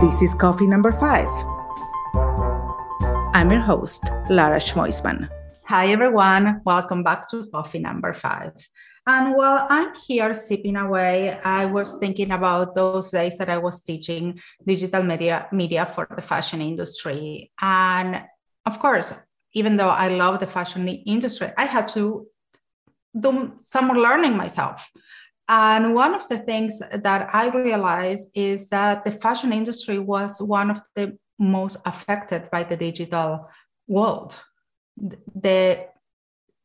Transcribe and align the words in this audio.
This 0.00 0.22
is 0.22 0.34
coffee 0.34 0.66
number 0.66 0.92
five. 0.92 1.28
I'm 3.34 3.50
your 3.52 3.60
host, 3.60 4.02
Lara 4.30 4.56
Schmoisman. 4.56 5.28
Hi, 5.66 5.88
everyone. 5.88 6.62
Welcome 6.64 7.02
back 7.02 7.28
to 7.28 7.46
coffee 7.52 7.80
number 7.80 8.14
five. 8.14 8.52
And 9.06 9.36
while 9.36 9.66
I'm 9.68 9.94
here 9.94 10.32
sipping 10.32 10.76
away, 10.76 11.38
I 11.44 11.66
was 11.66 11.96
thinking 11.96 12.30
about 12.30 12.74
those 12.74 13.10
days 13.10 13.36
that 13.36 13.50
I 13.50 13.58
was 13.58 13.82
teaching 13.82 14.40
digital 14.66 15.02
media, 15.02 15.48
media 15.52 15.84
for 15.84 16.08
the 16.16 16.22
fashion 16.22 16.62
industry. 16.62 17.52
And 17.60 18.24
of 18.64 18.78
course, 18.78 19.12
even 19.52 19.76
though 19.76 19.90
I 19.90 20.08
love 20.08 20.40
the 20.40 20.46
fashion 20.46 20.88
industry, 20.88 21.52
I 21.58 21.66
had 21.66 21.88
to 21.88 22.26
do 23.18 23.52
some 23.60 23.88
more 23.88 23.98
learning 23.98 24.34
myself. 24.34 24.90
And 25.50 25.96
one 25.96 26.14
of 26.14 26.28
the 26.28 26.38
things 26.38 26.78
that 26.78 27.28
I 27.32 27.48
realized 27.48 28.30
is 28.36 28.68
that 28.70 29.04
the 29.04 29.10
fashion 29.10 29.52
industry 29.52 29.98
was 29.98 30.40
one 30.40 30.70
of 30.70 30.80
the 30.94 31.18
most 31.40 31.76
affected 31.84 32.48
by 32.52 32.62
the 32.62 32.76
digital 32.76 33.48
world. 33.88 34.40
The 35.34 35.88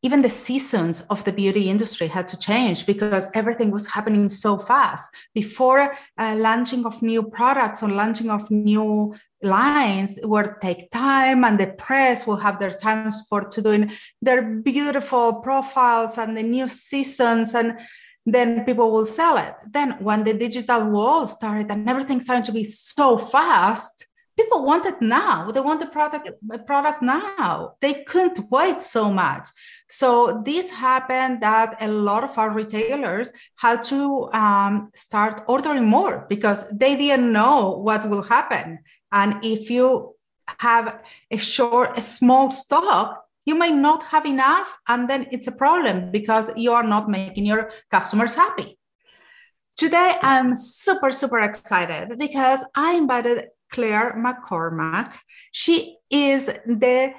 even 0.03 0.21
the 0.21 0.29
seasons 0.29 1.01
of 1.09 1.23
the 1.23 1.33
beauty 1.33 1.67
industry 1.67 2.07
had 2.07 2.27
to 2.27 2.37
change 2.37 2.85
because 2.85 3.25
everything 3.33 3.71
was 3.71 3.87
happening 3.87 4.29
so 4.29 4.59
fast. 4.59 5.11
Before 5.33 5.95
uh, 6.19 6.35
launching 6.37 6.85
of 6.85 7.01
new 7.01 7.23
products 7.23 7.81
or 7.81 7.89
launching 7.89 8.29
of 8.29 8.51
new 8.51 9.15
lines 9.41 10.19
will 10.21 10.53
take 10.61 10.91
time 10.91 11.43
and 11.43 11.59
the 11.59 11.67
press 11.67 12.27
will 12.27 12.35
have 12.35 12.59
their 12.59 12.71
times 12.71 13.23
for 13.27 13.45
to 13.45 13.61
doing 13.63 13.91
their 14.21 14.43
beautiful 14.43 15.41
profiles 15.41 16.19
and 16.19 16.37
the 16.37 16.43
new 16.43 16.69
seasons 16.69 17.55
and 17.55 17.75
then 18.25 18.65
people 18.65 18.91
will 18.91 19.05
sell 19.05 19.37
it. 19.37 19.55
Then 19.69 19.97
when 19.99 20.23
the 20.23 20.33
digital 20.33 20.83
world 20.85 21.29
started 21.29 21.69
and 21.69 21.87
everything 21.89 22.21
started 22.21 22.45
to 22.45 22.51
be 22.51 22.63
so 22.63 23.17
fast, 23.17 24.07
people 24.37 24.65
want 24.65 24.85
it 24.85 25.01
now. 25.01 25.51
They 25.51 25.61
want 25.61 25.79
the 25.79 25.87
product, 25.87 26.29
product 26.65 27.01
now. 27.01 27.75
They 27.81 28.03
couldn't 28.03 28.49
wait 28.49 28.81
so 28.81 29.11
much. 29.11 29.47
So 29.87 30.41
this 30.43 30.71
happened 30.71 31.41
that 31.41 31.77
a 31.81 31.87
lot 31.87 32.23
of 32.23 32.37
our 32.37 32.49
retailers 32.51 33.31
had 33.55 33.83
to 33.85 34.29
um, 34.33 34.91
start 34.95 35.43
ordering 35.47 35.85
more 35.85 36.25
because 36.27 36.67
they 36.69 36.95
didn't 36.95 37.31
know 37.31 37.77
what 37.77 38.09
will 38.09 38.23
happen. 38.23 38.79
And 39.11 39.43
if 39.43 39.69
you 39.69 40.15
have 40.59 41.01
a 41.31 41.37
short, 41.37 41.97
a 41.97 42.01
small 42.01 42.49
stock, 42.49 43.24
you 43.45 43.55
may 43.55 43.71
not 43.71 44.03
have 44.03 44.25
enough 44.25 44.75
and 44.87 45.09
then 45.09 45.27
it's 45.31 45.47
a 45.47 45.51
problem 45.51 46.11
because 46.11 46.49
you 46.55 46.71
are 46.71 46.83
not 46.83 47.09
making 47.09 47.45
your 47.45 47.71
customers 47.91 48.35
happy 48.35 48.77
today 49.75 50.15
i'm 50.21 50.55
super 50.55 51.11
super 51.11 51.39
excited 51.39 52.17
because 52.17 52.63
i 52.75 52.95
invited 52.95 53.45
claire 53.71 54.15
mccormack 54.17 55.13
she 55.51 55.97
is 56.09 56.45
the 56.65 57.13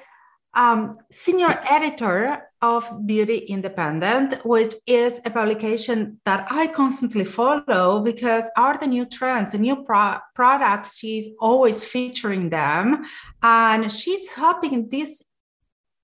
um, 0.53 0.97
senior 1.11 1.63
editor 1.69 2.41
of 2.61 3.05
Beauty 3.05 3.37
Independent, 3.37 4.43
which 4.43 4.73
is 4.87 5.21
a 5.23 5.29
publication 5.29 6.19
that 6.25 6.47
I 6.49 6.67
constantly 6.67 7.25
follow 7.25 8.01
because 8.01 8.49
are 8.57 8.77
the 8.77 8.87
new 8.87 9.05
trends, 9.05 9.51
the 9.51 9.59
new 9.59 9.83
pro- 9.83 10.17
products. 10.33 10.97
She's 10.97 11.29
always 11.39 11.83
featuring 11.83 12.49
them, 12.49 13.05
and 13.43 13.91
she's 13.91 14.33
helping 14.33 14.89
these 14.89 15.23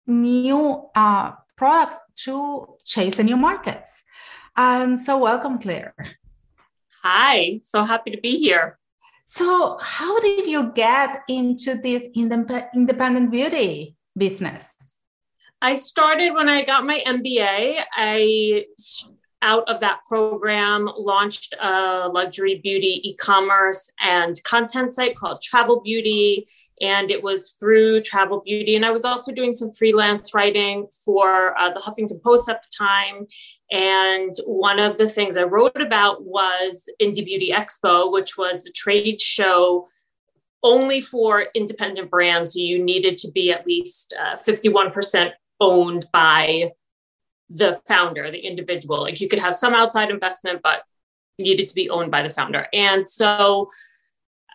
new 0.08 0.90
uh, 0.96 1.32
products 1.56 1.98
to 2.26 2.78
chase 2.86 3.20
new 3.20 3.38
markets. 3.38 4.04
And 4.56 5.00
so, 5.00 5.18
welcome, 5.18 5.60
Claire. 5.60 5.96
Hi, 7.04 7.60
so 7.64 7.84
happy 7.84 8.12
to 8.12 8.22
be 8.22 8.38
here. 8.38 8.80
So, 9.26 9.78
how 9.82 10.20
did 10.20 10.48
you 10.48 10.72
get 10.74 11.22
into 11.28 11.76
this 11.76 12.08
indep- 12.16 12.74
independent 12.76 13.32
beauty 13.32 13.96
business? 14.16 15.00
I 15.62 15.76
started 15.76 16.32
when 16.32 16.50
I 16.50 16.64
got 16.64 16.86
my 16.86 17.02
MBA. 17.06 17.84
I 17.96 18.66
out 19.42 19.68
of 19.70 19.80
that 19.82 20.00
program 20.08 20.90
launched 20.98 21.54
a 21.62 22.10
luxury 22.10 22.62
beauty 22.64 23.02
e-commerce 23.04 23.90
and 24.00 24.42
content 24.44 24.94
site 24.94 25.16
called 25.16 25.42
Travel 25.42 25.82
Beauty 25.82 26.46
and 26.84 27.10
it 27.10 27.24
was 27.24 27.52
through 27.52 28.02
Travel 28.02 28.42
Beauty. 28.44 28.76
And 28.76 28.86
I 28.86 28.92
was 28.92 29.06
also 29.06 29.32
doing 29.32 29.54
some 29.54 29.72
freelance 29.72 30.34
writing 30.34 30.86
for 31.06 31.58
uh, 31.58 31.72
the 31.74 31.80
Huffington 31.80 32.22
Post 32.22 32.50
at 32.50 32.62
the 32.62 32.70
time. 32.78 33.26
And 33.72 34.36
one 34.46 34.80
of 34.80 34.98
the 34.98 35.08
things 35.08 35.38
I 35.38 35.44
wrote 35.44 35.82
about 35.82 36.26
was 36.26 36.84
Indie 37.02 37.24
Beauty 37.24 37.52
Expo, 37.52 38.12
which 38.12 38.38
was 38.38 38.66
a 38.66 38.72
trade 38.74 39.22
show 39.22 39.88
only 40.62 41.00
for 41.00 41.48
independent 41.56 42.12
brands. 42.12 42.54
You 42.54 42.84
needed 42.84 43.18
to 43.20 43.32
be 43.32 43.54
at 43.54 43.66
least 43.66 44.14
uh, 44.20 44.36
51% 44.36 45.32
owned 45.62 46.06
by 46.12 46.74
the 47.50 47.80
founder, 47.88 48.30
the 48.30 48.46
individual. 48.46 49.02
Like 49.04 49.22
you 49.22 49.30
could 49.30 49.40
have 49.40 49.56
some 49.56 49.74
outside 49.74 50.10
investment, 50.10 50.60
but 50.62 50.84
needed 51.40 51.70
to 51.70 51.76
be 51.76 51.90
owned 51.90 52.12
by 52.12 52.24
the 52.24 52.30
founder. 52.30 52.68
And 52.74 53.08
so 53.08 53.70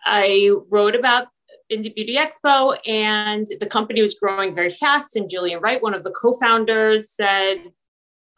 I 0.05 0.51
wrote 0.69 0.95
about 0.95 1.27
Indie 1.71 1.93
Beauty 1.93 2.15
Expo, 2.15 2.77
and 2.87 3.45
the 3.59 3.65
company 3.65 4.01
was 4.01 4.15
growing 4.15 4.53
very 4.53 4.69
fast. 4.69 5.15
And 5.15 5.29
Jillian 5.29 5.61
Wright, 5.61 5.81
one 5.81 5.93
of 5.93 6.03
the 6.03 6.11
co-founders, 6.11 7.11
said, 7.11 7.57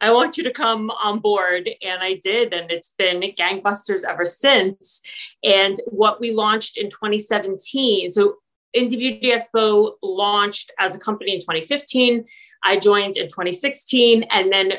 "I 0.00 0.10
want 0.10 0.36
you 0.36 0.44
to 0.44 0.50
come 0.50 0.90
on 0.90 1.20
board," 1.20 1.70
and 1.82 2.02
I 2.02 2.14
did, 2.14 2.52
and 2.52 2.70
it's 2.70 2.92
been 2.98 3.20
gangbusters 3.38 4.04
ever 4.04 4.24
since. 4.24 5.00
And 5.42 5.76
what 5.86 6.20
we 6.20 6.32
launched 6.32 6.76
in 6.76 6.90
2017, 6.90 8.12
so 8.12 8.36
Indie 8.76 8.98
Beauty 8.98 9.30
Expo 9.30 9.92
launched 10.02 10.72
as 10.78 10.94
a 10.94 10.98
company 10.98 11.34
in 11.34 11.40
2015. 11.40 12.24
I 12.64 12.78
joined 12.78 13.16
in 13.16 13.28
2016, 13.28 14.24
and 14.24 14.52
then 14.52 14.74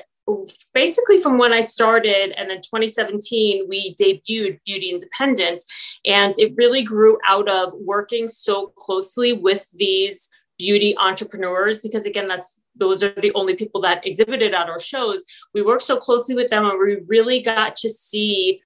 basically 0.73 1.19
from 1.19 1.37
when 1.37 1.51
I 1.51 1.61
started 1.61 2.33
and 2.37 2.49
then 2.49 2.57
2017 2.61 3.65
we 3.67 3.93
debuted 3.95 4.59
Beauty 4.65 4.89
Independent 4.89 5.63
and 6.05 6.33
it 6.37 6.53
really 6.55 6.83
grew 6.83 7.17
out 7.27 7.49
of 7.49 7.73
working 7.73 8.27
so 8.27 8.67
closely 8.77 9.33
with 9.33 9.69
these 9.71 10.29
beauty 10.57 10.95
entrepreneurs 10.97 11.79
because 11.79 12.05
again 12.05 12.27
that's 12.27 12.59
those 12.75 13.03
are 13.03 13.13
the 13.21 13.33
only 13.35 13.55
people 13.55 13.81
that 13.81 14.05
exhibited 14.05 14.53
at 14.53 14.69
our 14.69 14.79
shows. 14.79 15.23
We 15.53 15.61
worked 15.61 15.83
so 15.83 15.97
closely 15.97 16.35
with 16.35 16.49
them 16.49 16.65
and 16.65 16.79
we 16.79 17.01
really 17.05 17.41
got 17.41 17.75
to 17.77 17.89
see 17.89 18.61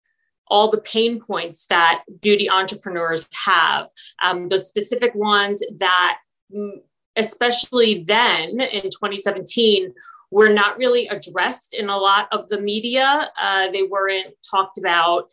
all 0.48 0.72
the 0.72 0.78
pain 0.80 1.20
points 1.20 1.66
that 1.68 2.04
beauty 2.22 2.50
entrepreneurs 2.50 3.28
have. 3.46 3.90
Um, 4.24 4.48
the 4.48 4.60
specific 4.60 5.14
ones 5.14 5.62
that 5.78 6.20
mm, 6.56 6.80
especially 7.18 8.04
then 8.04 8.62
in 8.62 8.84
2017 8.84 9.94
were 10.32 10.50
not 10.50 10.78
really 10.78 11.08
addressed 11.08 11.74
in 11.74 11.90
a 11.90 11.98
lot 11.98 12.28
of 12.32 12.48
the 12.50 12.60
media. 12.60 13.30
Uh, 13.40 13.72
they 13.72 13.84
weren't 13.84 14.34
talked 14.50 14.78
about. 14.78 15.30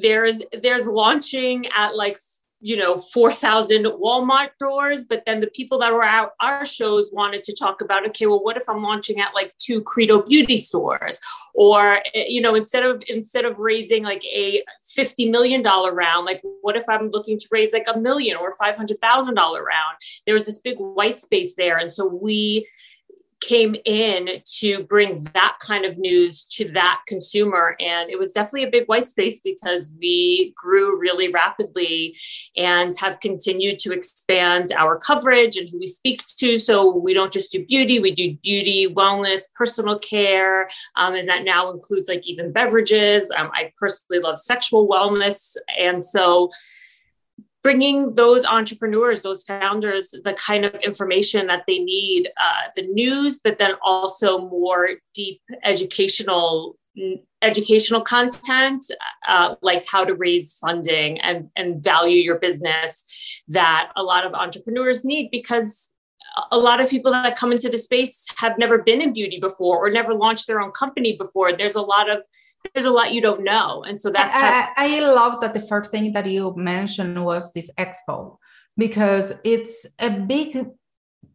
There's 0.00 0.40
there's 0.62 0.86
launching 0.86 1.66
at 1.76 1.94
like 1.94 2.18
you 2.60 2.76
know 2.76 2.98
4000 2.98 3.84
walmart 3.84 4.50
doors 4.58 5.04
but 5.04 5.22
then 5.24 5.40
the 5.40 5.46
people 5.48 5.78
that 5.78 5.92
were 5.92 6.04
at 6.04 6.28
our 6.40 6.64
shows 6.64 7.10
wanted 7.12 7.42
to 7.44 7.54
talk 7.54 7.80
about 7.80 8.06
okay 8.06 8.26
well 8.26 8.42
what 8.42 8.56
if 8.56 8.68
i'm 8.68 8.82
launching 8.82 9.18
at 9.18 9.34
like 9.34 9.54
two 9.58 9.80
credo 9.80 10.22
beauty 10.22 10.58
stores 10.58 11.20
or 11.54 12.00
eh, 12.14 12.24
you 12.28 12.40
know 12.40 12.54
instead 12.54 12.84
of 12.84 13.02
instead 13.08 13.46
of 13.46 13.58
raising 13.58 14.02
like 14.02 14.24
a 14.26 14.62
50 14.94 15.30
million 15.30 15.62
dollar 15.62 15.94
round 15.94 16.26
like 16.26 16.42
what 16.60 16.76
if 16.76 16.84
i'm 16.88 17.08
looking 17.08 17.38
to 17.38 17.46
raise 17.50 17.72
like 17.72 17.86
a 17.92 17.98
million 17.98 18.36
or 18.36 18.52
500000 18.52 19.34
dollar 19.34 19.64
round 19.64 19.96
there 20.26 20.34
was 20.34 20.44
this 20.44 20.58
big 20.58 20.76
white 20.78 21.16
space 21.16 21.54
there 21.56 21.78
and 21.78 21.90
so 21.90 22.06
we 22.06 22.66
came 23.40 23.74
in 23.84 24.42
to 24.58 24.84
bring 24.84 25.24
that 25.34 25.56
kind 25.60 25.84
of 25.84 25.98
news 25.98 26.44
to 26.44 26.70
that 26.72 27.00
consumer. 27.06 27.76
And 27.80 28.10
it 28.10 28.18
was 28.18 28.32
definitely 28.32 28.64
a 28.64 28.70
big 28.70 28.86
white 28.86 29.08
space 29.08 29.40
because 29.40 29.90
we 29.98 30.52
grew 30.56 30.98
really 30.98 31.28
rapidly 31.28 32.16
and 32.56 32.94
have 32.98 33.20
continued 33.20 33.78
to 33.80 33.92
expand 33.92 34.68
our 34.76 34.98
coverage 34.98 35.56
and 35.56 35.68
who 35.68 35.78
we 35.78 35.86
speak 35.86 36.22
to. 36.38 36.58
So 36.58 36.94
we 36.94 37.14
don't 37.14 37.32
just 37.32 37.52
do 37.52 37.64
beauty, 37.64 37.98
we 37.98 38.12
do 38.12 38.36
beauty, 38.42 38.86
wellness, 38.86 39.42
personal 39.54 39.98
care. 39.98 40.68
Um, 40.96 41.14
and 41.14 41.28
that 41.28 41.44
now 41.44 41.70
includes 41.70 42.08
like 42.08 42.26
even 42.26 42.52
beverages. 42.52 43.30
Um, 43.36 43.50
I 43.54 43.72
personally 43.78 44.22
love 44.22 44.38
sexual 44.38 44.88
wellness. 44.88 45.56
And 45.78 46.02
so 46.02 46.50
bringing 47.62 48.14
those 48.14 48.44
entrepreneurs, 48.44 49.22
those 49.22 49.42
founders, 49.44 50.14
the 50.24 50.34
kind 50.34 50.64
of 50.64 50.74
information 50.76 51.46
that 51.48 51.64
they 51.66 51.78
need, 51.78 52.30
uh, 52.40 52.70
the 52.74 52.86
news, 52.88 53.38
but 53.42 53.58
then 53.58 53.72
also 53.82 54.38
more 54.48 54.90
deep 55.14 55.40
educational 55.64 56.76
educational 57.40 58.00
content 58.00 58.84
uh, 59.28 59.54
like 59.62 59.86
how 59.86 60.04
to 60.04 60.14
raise 60.14 60.58
funding 60.58 61.20
and, 61.20 61.48
and 61.54 61.82
value 61.82 62.20
your 62.20 62.38
business 62.38 63.04
that 63.46 63.90
a 63.96 64.02
lot 64.02 64.26
of 64.26 64.34
entrepreneurs 64.34 65.04
need 65.04 65.30
because 65.30 65.88
a 66.50 66.58
lot 66.58 66.80
of 66.80 66.90
people 66.90 67.10
that 67.12 67.36
come 67.36 67.52
into 67.52 67.68
the 67.68 67.78
space 67.78 68.26
have 68.36 68.58
never 68.58 68.78
been 68.78 69.00
in 69.00 69.12
beauty 69.12 69.38
before 69.38 69.84
or 69.84 69.90
never 69.90 70.14
launched 70.14 70.46
their 70.46 70.60
own 70.60 70.70
company 70.72 71.16
before. 71.16 71.52
There's 71.52 71.76
a 71.76 71.82
lot 71.82 72.10
of 72.10 72.24
there's 72.74 72.86
a 72.86 72.90
lot 72.90 73.12
you 73.12 73.20
don't 73.20 73.44
know. 73.44 73.84
And 73.84 74.00
so 74.00 74.10
that's 74.10 74.34
I, 74.36 74.68
I 74.76 75.00
love 75.00 75.40
that 75.40 75.54
the 75.54 75.66
first 75.66 75.90
thing 75.90 76.12
that 76.12 76.26
you 76.26 76.54
mentioned 76.56 77.22
was 77.24 77.52
this 77.52 77.70
expo 77.78 78.36
because 78.76 79.32
it's 79.44 79.86
a 79.98 80.10
big 80.10 80.56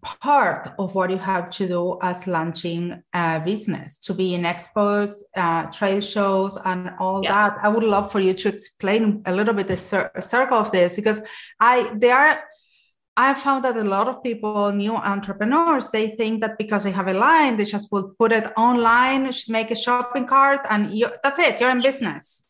part 0.01 0.69
of 0.77 0.94
what 0.94 1.10
you 1.10 1.18
have 1.18 1.50
to 1.50 1.68
do 1.68 1.98
as 2.01 2.27
launching 2.27 3.01
a 3.13 3.42
business 3.44 3.98
to 3.98 4.13
be 4.13 4.36
in 4.36 4.44
expos 4.44 5.12
uh, 5.36 5.63
trade 5.72 6.04
shows 6.04 6.57
and 6.66 6.92
all 7.00 7.24
yeah. 7.24 7.50
that 7.50 7.57
i 7.63 7.68
would 7.68 7.83
love 7.83 8.12
for 8.12 8.19
you 8.19 8.33
to 8.33 8.50
explain 8.50 9.22
a 9.25 9.31
little 9.31 9.54
bit 9.54 9.68
the 9.68 9.75
cir- 9.75 10.12
circle 10.19 10.57
of 10.60 10.72
this 10.72 10.95
because 10.95 11.22
i 11.60 11.92
there 11.95 12.16
are 12.16 12.44
I 13.17 13.33
found 13.33 13.63
that 13.63 13.77
a 13.77 13.83
lot 13.83 14.09
of 14.09 14.21
people, 14.21 14.71
new 14.71 14.95
entrepreneurs, 14.95 15.89
they 15.89 16.09
think 16.09 16.41
that 16.41 16.57
because 16.57 16.83
they 16.83 16.91
have 16.91 17.07
a 17.07 17.13
line, 17.13 17.56
they 17.56 17.63
just 17.63 17.91
will 17.91 18.13
put 18.19 18.33
it 18.33 18.51
online, 18.57 19.31
make 19.47 19.71
a 19.71 19.75
shopping 19.75 20.27
cart, 20.27 20.62
and 20.69 20.94
you, 20.97 21.09
that's 21.23 21.39
it. 21.39 21.62
You're 21.62 21.69
in 21.69 21.81
business 21.81 22.45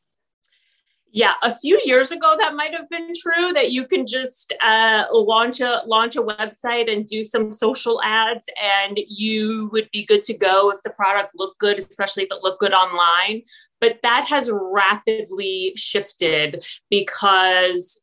yeah 1.15 1.33
a 1.43 1.55
few 1.55 1.81
years 1.85 2.11
ago 2.11 2.35
that 2.37 2.55
might 2.55 2.73
have 2.73 2.89
been 2.89 3.11
true 3.15 3.53
that 3.53 3.71
you 3.71 3.87
can 3.87 4.05
just 4.05 4.53
uh, 4.61 5.05
launch 5.11 5.61
a 5.61 5.81
launch 5.87 6.17
a 6.17 6.21
website 6.21 6.91
and 6.91 7.07
do 7.07 7.23
some 7.23 7.51
social 7.51 8.01
ads 8.03 8.45
and 8.61 8.99
you 9.07 9.69
would 9.71 9.89
be 9.91 10.05
good 10.05 10.25
to 10.25 10.33
go 10.33 10.69
if 10.69 10.83
the 10.83 10.89
product 10.89 11.31
looked 11.33 11.57
good 11.57 11.79
especially 11.79 12.23
if 12.23 12.29
it 12.31 12.43
looked 12.43 12.59
good 12.59 12.73
online 12.73 13.41
but 13.79 13.97
that 14.03 14.27
has 14.27 14.49
rapidly 14.51 15.71
shifted 15.77 16.65
because 16.89 17.99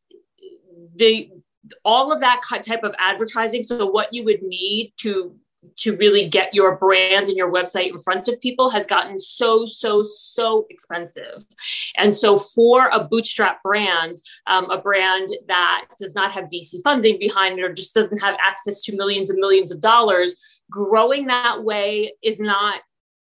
the 0.97 1.31
all 1.85 2.13
of 2.13 2.21
that 2.21 2.43
type 2.65 2.83
of 2.83 2.95
advertising. 2.99 3.63
So 3.63 3.87
what 3.87 4.13
you 4.13 4.25
would 4.25 4.43
need 4.43 4.93
to 4.99 5.35
to 5.77 5.97
really 5.97 6.29
get 6.29 6.53
your 6.53 6.77
brand 6.77 7.29
and 7.29 7.37
your 7.37 7.53
website 7.53 7.89
in 7.89 7.97
front 7.97 8.27
of 8.27 8.41
people 8.41 8.69
has 8.69 8.85
gotten 8.85 9.17
so 9.19 9.65
so 9.65 10.03
so 10.03 10.67
expensive. 10.71 11.45
And 11.97 12.17
so 12.17 12.37
for 12.37 12.89
a 12.89 13.05
bootstrap 13.05 13.63
brand 13.63 14.21
um, 14.49 14.69
a 14.71 14.79
brand 14.79 15.31
that 15.47 15.87
does 15.99 16.15
not 16.15 16.33
have 16.33 16.49
vc 16.53 16.83
funding 16.83 17.19
behind 17.19 17.59
it 17.59 17.63
or 17.63 17.73
just 17.73 17.95
doesn't 17.95 18.21
have 18.21 18.37
access 18.45 18.83
to 18.83 18.97
millions 18.97 19.31
and 19.31 19.39
millions 19.39 19.71
of 19.71 19.81
dollars 19.81 20.35
growing 20.69 21.27
that 21.27 21.63
way 21.63 22.13
is 22.23 22.41
not 22.41 22.81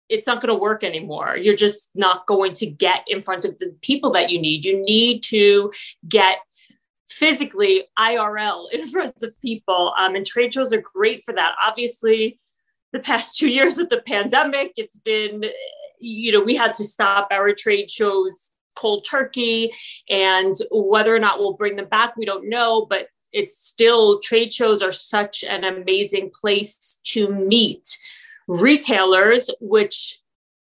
it's 0.09 0.27
not 0.27 0.43
going 0.43 0.55
to 0.55 0.61
work 0.61 0.85
anymore. 0.85 1.39
You're 1.39 1.57
just 1.57 1.89
not 1.95 2.27
going 2.27 2.53
to 2.55 2.67
get 2.67 3.01
in 3.07 3.23
front 3.23 3.47
of 3.47 3.57
the 3.59 3.75
people 3.81 4.13
that 4.13 4.29
you 4.29 4.39
need. 4.39 4.63
You 4.63 4.83
need 4.83 5.23
to 5.25 5.73
get 6.07 6.39
physically 7.13 7.85
IRL 7.99 8.67
in 8.73 8.87
front 8.89 9.23
of 9.23 9.41
people. 9.41 9.95
Um, 9.99 10.15
and 10.15 10.27
trade 10.27 10.55
shows 10.55 10.73
are 10.73 10.83
great 10.83 11.25
for 11.25 11.35
that. 11.35 11.55
Obviously, 11.65 12.39
the 12.93 13.01
past 13.01 13.39
two 13.39 13.49
years 13.49 13.77
with 13.77 13.89
the 13.89 14.03
pandemic, 14.07 14.73
it's 14.77 14.99
been, 14.99 15.45
you 15.99 16.33
know, 16.33 16.41
we 16.41 16.55
had 16.55 16.75
to 16.77 16.85
stop 16.85 17.29
our 17.31 17.55
trade 17.55 17.91
shows 17.91 18.51
cold 18.75 19.07
turkey. 19.09 19.73
And 20.09 20.57
whether 20.71 21.15
or 21.15 21.19
not 21.19 21.39
we'll 21.39 21.55
bring 21.55 21.77
them 21.77 21.89
back, 21.89 22.17
we 22.17 22.27
don't 22.27 22.49
know. 22.49 22.87
But 22.89 23.09
it's 23.33 23.65
still, 23.65 24.21
trade 24.21 24.53
shows 24.53 24.83
are 24.83 24.93
such 24.93 25.43
an 25.45 25.65
amazing 25.65 26.31
place 26.39 27.01
to 27.05 27.33
meet 27.33 27.99
retailers, 28.47 29.49
which 29.61 30.19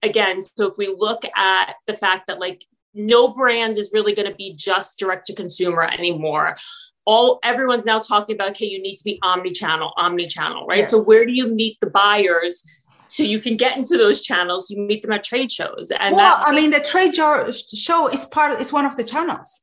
again, 0.04 0.42
so 0.42 0.68
if 0.68 0.78
we 0.78 0.94
look 0.96 1.24
at 1.36 1.76
the 1.86 1.94
fact 1.94 2.28
that 2.28 2.40
like 2.40 2.66
no 2.98 3.30
brand 3.30 3.78
is 3.78 3.92
really 3.94 4.14
going 4.14 4.30
to 4.30 4.36
be 4.36 4.54
just 4.56 5.00
direct 5.00 5.28
to 5.28 5.34
consumer 5.34 5.84
anymore. 5.84 6.58
All 7.06 7.40
everyone's 7.44 7.86
now 7.86 8.00
talking 8.00 8.36
about 8.36 8.50
okay 8.50 8.66
you 8.66 8.82
need 8.82 8.98
to 8.98 9.04
be 9.04 9.18
omni-channel 9.22 9.94
omni-channel 9.96 10.66
right? 10.66 10.80
Yes. 10.80 10.92
so 10.92 11.02
where 11.04 11.26
do 11.26 11.32
you 11.32 11.48
meet 11.48 11.78
the 11.80 11.90
buyers? 11.90 12.64
So 13.10 13.24
you 13.24 13.40
can 13.40 13.56
get 13.56 13.78
into 13.78 13.98
those 13.98 14.22
channels 14.22 14.70
you 14.70 14.82
meet 14.82 15.02
them 15.04 15.14
at 15.14 15.24
trade 15.24 15.50
shows 15.50 15.92
and 15.98 16.14
well 16.14 16.36
i 16.46 16.54
mean 16.54 16.72
the 16.72 16.82
trade 16.82 17.16
show 17.16 18.08
is 18.10 18.26
part 18.26 18.52
of, 18.52 18.60
is 18.60 18.74
one 18.74 18.86
of 18.86 18.98
the 18.98 19.06
channels. 19.06 19.62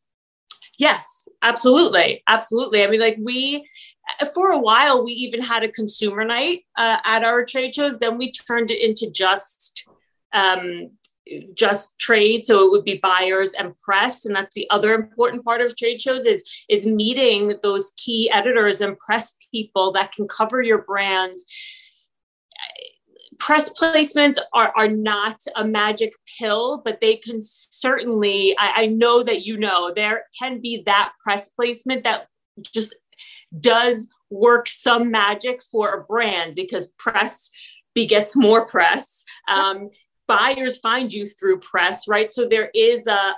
Yes 0.79 1.29
absolutely 1.43 2.23
absolutely. 2.27 2.83
I 2.83 2.89
mean 2.89 3.01
like 3.01 3.19
we 3.21 3.67
for 4.33 4.53
a 4.53 4.59
while 4.59 5.05
we 5.05 5.13
even 5.13 5.43
had 5.43 5.63
a 5.63 5.69
consumer 5.69 6.25
night 6.25 6.63
uh, 6.79 6.99
at 7.05 7.25
our 7.25 7.45
trade 7.45 7.75
shows 7.75 7.99
then 7.99 8.17
we 8.17 8.33
turned 8.33 8.71
it 8.71 8.81
into 8.83 9.11
just 9.11 9.87
um, 10.33 10.91
just 11.55 11.99
trade 11.99 12.45
so 12.45 12.65
it 12.65 12.71
would 12.71 12.85
be 12.85 13.01
buyers 13.03 13.53
and 13.55 13.77
press 13.79 14.27
and 14.27 14.37
that's 14.37 14.55
the 14.55 14.69
other 14.71 14.95
important 14.95 15.45
part 15.45 15.61
of 15.61 15.75
trade 15.77 16.01
shows 16.01 16.27
is 16.27 16.45
is 16.69 16.85
meeting 16.87 17.55
those 17.63 17.93
key 17.97 18.31
editors 18.31 18.81
and 18.81 18.99
press 18.99 19.35
people 19.53 19.93
that 19.93 20.13
can 20.13 20.29
cover 20.29 20.61
your 20.61 20.83
brand. 20.83 21.39
Press 23.39 23.69
placements 23.71 24.39
are, 24.53 24.73
are 24.77 24.89
not 24.89 25.41
a 25.57 25.65
magic 25.65 26.13
pill 26.39 26.83
but 26.85 27.01
they 27.01 27.17
can 27.17 27.41
certainly 27.43 28.55
I, 28.59 28.83
I 28.83 28.87
know 28.87 29.23
that 29.23 29.45
you 29.45 29.57
know 29.57 29.93
there 29.95 30.25
can 30.39 30.61
be 30.61 30.83
that 30.87 31.13
press 31.23 31.49
placement 31.49 32.05
that 32.05 32.29
just 32.61 32.95
does 33.61 34.09
work 34.31 34.69
some 34.69 35.11
magic 35.11 35.63
for 35.63 35.95
a 35.95 36.05
brand 36.05 36.55
because 36.55 36.89
press 36.99 37.51
begets 37.95 38.37
more 38.37 38.67
press. 38.67 39.25
Um, 39.49 39.91
buyers 40.27 40.79
find 40.79 41.13
you 41.13 41.29
through 41.29 41.61
press, 41.61 42.09
right? 42.09 42.33
So 42.33 42.47
there 42.49 42.71
is 42.75 43.07
a, 43.07 43.35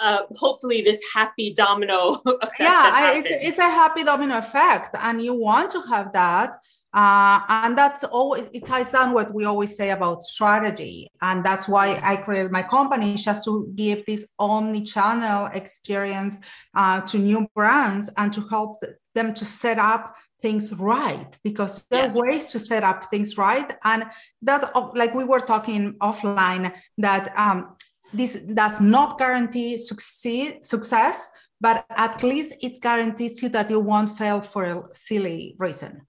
uh, 0.00 0.18
hopefully 0.36 0.82
this 0.82 1.00
happy 1.14 1.52
domino 1.52 2.20
effect. 2.26 2.60
Yeah, 2.60 2.90
I, 2.92 3.22
it's, 3.24 3.44
it's 3.48 3.58
a 3.58 3.70
happy 3.70 4.04
domino 4.04 4.38
effect, 4.38 4.94
and 4.98 5.22
you 5.22 5.34
want 5.34 5.70
to 5.72 5.82
have 5.82 6.12
that. 6.12 6.60
Uh, 6.94 7.40
and 7.48 7.76
that's 7.76 8.02
always 8.02 8.48
it 8.54 8.64
ties 8.64 8.92
down 8.92 9.12
what 9.12 9.32
we 9.34 9.44
always 9.44 9.76
say 9.76 9.90
about 9.90 10.22
strategy 10.22 11.06
and 11.20 11.44
that's 11.44 11.68
why 11.68 12.00
i 12.02 12.16
created 12.16 12.50
my 12.50 12.62
company 12.62 13.14
just 13.14 13.44
to 13.44 13.70
give 13.74 14.02
this 14.06 14.26
omni-channel 14.38 15.50
experience 15.52 16.38
uh, 16.76 16.98
to 17.02 17.18
new 17.18 17.46
brands 17.54 18.08
and 18.16 18.32
to 18.32 18.40
help 18.48 18.82
them 19.14 19.34
to 19.34 19.44
set 19.44 19.78
up 19.78 20.14
things 20.40 20.72
right 20.74 21.38
because 21.42 21.84
there 21.90 22.04
yes. 22.04 22.14
are 22.14 22.20
ways 22.20 22.46
to 22.46 22.58
set 22.58 22.84
up 22.84 23.10
things 23.10 23.36
right 23.36 23.72
and 23.84 24.04
that 24.42 24.72
like 24.94 25.14
we 25.14 25.24
were 25.24 25.40
talking 25.40 25.94
offline 26.00 26.72
that 26.96 27.36
um, 27.36 27.76
this 28.12 28.36
does 28.54 28.80
not 28.80 29.18
guarantee 29.18 29.76
succeed 29.76 30.64
success 30.64 31.28
but 31.60 31.84
at 31.90 32.22
least 32.22 32.54
it 32.62 32.80
guarantees 32.80 33.42
you 33.42 33.48
that 33.48 33.68
you 33.68 33.80
won't 33.80 34.16
fail 34.16 34.40
for 34.40 34.64
a 34.64 34.82
silly 34.92 35.56
reason 35.58 36.02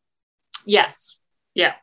yes 0.66 1.20
yeah 1.56 1.74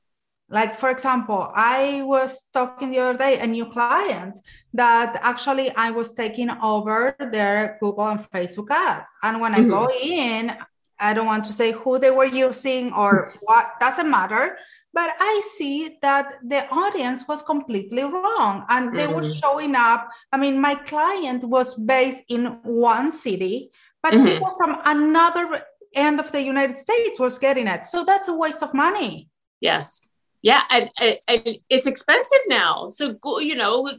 like 0.48 0.76
for 0.76 0.90
example 0.90 1.50
i 1.54 2.02
was 2.02 2.42
talking 2.52 2.92
the 2.92 2.98
other 3.00 3.18
day 3.18 3.40
a 3.40 3.46
new 3.46 3.66
client 3.66 4.38
that 4.72 5.18
actually 5.22 5.70
i 5.74 5.90
was 5.90 6.12
taking 6.12 6.50
over 6.62 7.16
their 7.32 7.76
google 7.80 8.06
and 8.06 8.20
facebook 8.30 8.70
ads 8.70 9.10
and 9.24 9.40
when 9.40 9.52
mm-hmm. 9.52 9.74
i 9.74 9.78
go 9.78 9.90
in 10.00 10.56
I 10.98 11.14
don't 11.14 11.26
want 11.26 11.44
to 11.44 11.52
say 11.52 11.72
who 11.72 11.98
they 11.98 12.10
were 12.10 12.24
using 12.24 12.92
or 12.92 13.32
what, 13.42 13.78
doesn't 13.80 14.10
matter. 14.10 14.56
But 14.92 15.14
I 15.20 15.42
see 15.56 15.98
that 16.00 16.36
the 16.42 16.66
audience 16.70 17.28
was 17.28 17.42
completely 17.42 18.02
wrong 18.02 18.64
and 18.70 18.96
they 18.96 19.04
mm-hmm. 19.04 19.14
were 19.14 19.34
showing 19.34 19.74
up. 19.74 20.08
I 20.32 20.38
mean, 20.38 20.58
my 20.58 20.74
client 20.74 21.44
was 21.44 21.74
based 21.74 22.22
in 22.30 22.58
one 22.62 23.12
city, 23.12 23.70
but 24.02 24.14
mm-hmm. 24.14 24.26
people 24.26 24.54
from 24.56 24.78
another 24.86 25.64
end 25.94 26.18
of 26.18 26.32
the 26.32 26.42
United 26.42 26.78
States 26.78 27.20
was 27.20 27.38
getting 27.38 27.66
it. 27.66 27.84
So 27.84 28.04
that's 28.04 28.28
a 28.28 28.34
waste 28.34 28.62
of 28.62 28.72
money. 28.72 29.28
Yes. 29.60 30.00
Yeah. 30.40 30.62
And, 30.70 30.88
and, 30.98 31.18
and 31.28 31.58
it's 31.68 31.86
expensive 31.86 32.38
now. 32.48 32.88
So, 32.88 33.16
you 33.40 33.54
know, 33.54 33.92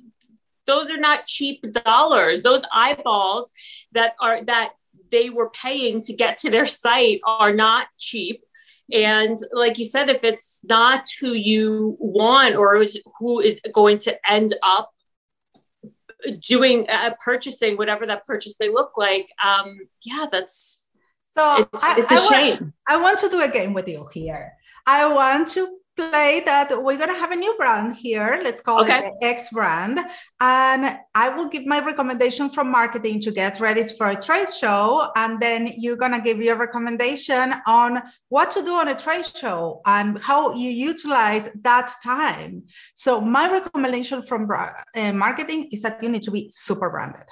those 0.66 0.90
are 0.90 0.98
not 0.98 1.26
cheap 1.28 1.64
dollars. 1.86 2.42
Those 2.42 2.64
eyeballs 2.74 3.52
that 3.92 4.16
are, 4.20 4.44
that 4.46 4.72
they 5.12 5.30
were 5.30 5.50
paying 5.50 6.02
to 6.02 6.14
get 6.14 6.40
to 6.40 6.50
their 6.50 6.66
site 6.66 7.22
are 7.26 7.54
not 7.54 7.88
cheap. 7.98 8.44
And 8.94 9.38
like 9.52 9.78
you 9.78 9.86
said, 9.86 10.10
if 10.10 10.24
it's 10.24 10.60
not 10.64 11.08
who 11.20 11.34
you 11.34 11.98
want 12.00 12.56
or 12.56 12.86
who 13.20 13.42
is 13.42 13.60
going 13.74 14.00
to 14.00 14.18
end 14.30 14.54
up 14.64 14.90
doing 16.48 16.90
uh, 16.90 17.12
purchasing 17.24 17.78
whatever 17.78 18.06
that 18.06 18.26
purchase 18.26 18.56
may 18.60 18.70
look 18.70 18.94
like, 18.98 19.28
um, 19.44 19.78
yeah, 20.04 20.28
that's 20.32 20.88
so 21.30 21.68
it's, 21.74 21.84
I, 21.84 22.00
it's 22.00 22.12
a 22.12 22.16
I 22.16 22.28
shame. 22.30 22.50
Want, 22.50 22.74
I 22.88 23.02
want 23.02 23.20
to 23.20 23.30
do 23.30 23.42
a 23.42 23.48
game 23.48 23.74
with 23.74 23.88
you 23.88 24.08
here. 24.12 24.54
I 24.86 25.14
want 25.14 25.50
to 25.50 25.78
play 25.98 26.42
that 26.46 26.70
we're 26.72 26.98
going 26.98 27.14
to 27.14 27.20
have 27.20 27.32
a 27.32 27.36
new 27.36 27.54
brand 27.58 27.96
here. 27.96 28.40
Let's 28.44 28.62
call 28.62 28.82
okay. 28.82 29.00
it 29.00 29.14
the 29.20 29.28
X 29.28 29.50
brand. 29.50 30.00
And 30.40 31.00
I 31.16 31.30
will 31.30 31.50
give 31.50 31.66
my 31.66 31.80
recommendation 31.84 32.50
from 32.50 32.72
marketing 32.72 33.20
to 33.22 33.32
get 33.32 33.60
ready 33.60 33.84
for 33.98 34.08
a 34.08 34.16
trade 34.16 34.52
show. 34.52 35.12
And 35.16 35.42
then 35.42 35.74
you're 35.78 35.98
going 35.98 36.14
to 36.14 36.22
give 36.22 36.40
your 36.40 36.56
recommendation 36.56 37.56
on 37.66 38.04
what 38.30 38.52
to 38.52 38.62
do 38.64 38.74
on 38.74 38.88
a 38.90 38.96
trade 38.96 39.26
show 39.36 39.82
and 39.86 40.22
how 40.22 40.54
you 40.54 40.70
utilize 40.70 41.50
that 41.64 41.92
time. 42.04 42.64
So, 42.96 43.20
my 43.20 43.52
recommendation 43.52 44.22
from 44.22 44.50
uh, 44.50 45.14
marketing 45.14 45.70
is 45.72 45.82
that 45.82 46.02
you 46.02 46.10
need 46.10 46.24
to 46.24 46.32
be 46.32 46.50
super 46.52 46.90
branded 46.90 47.28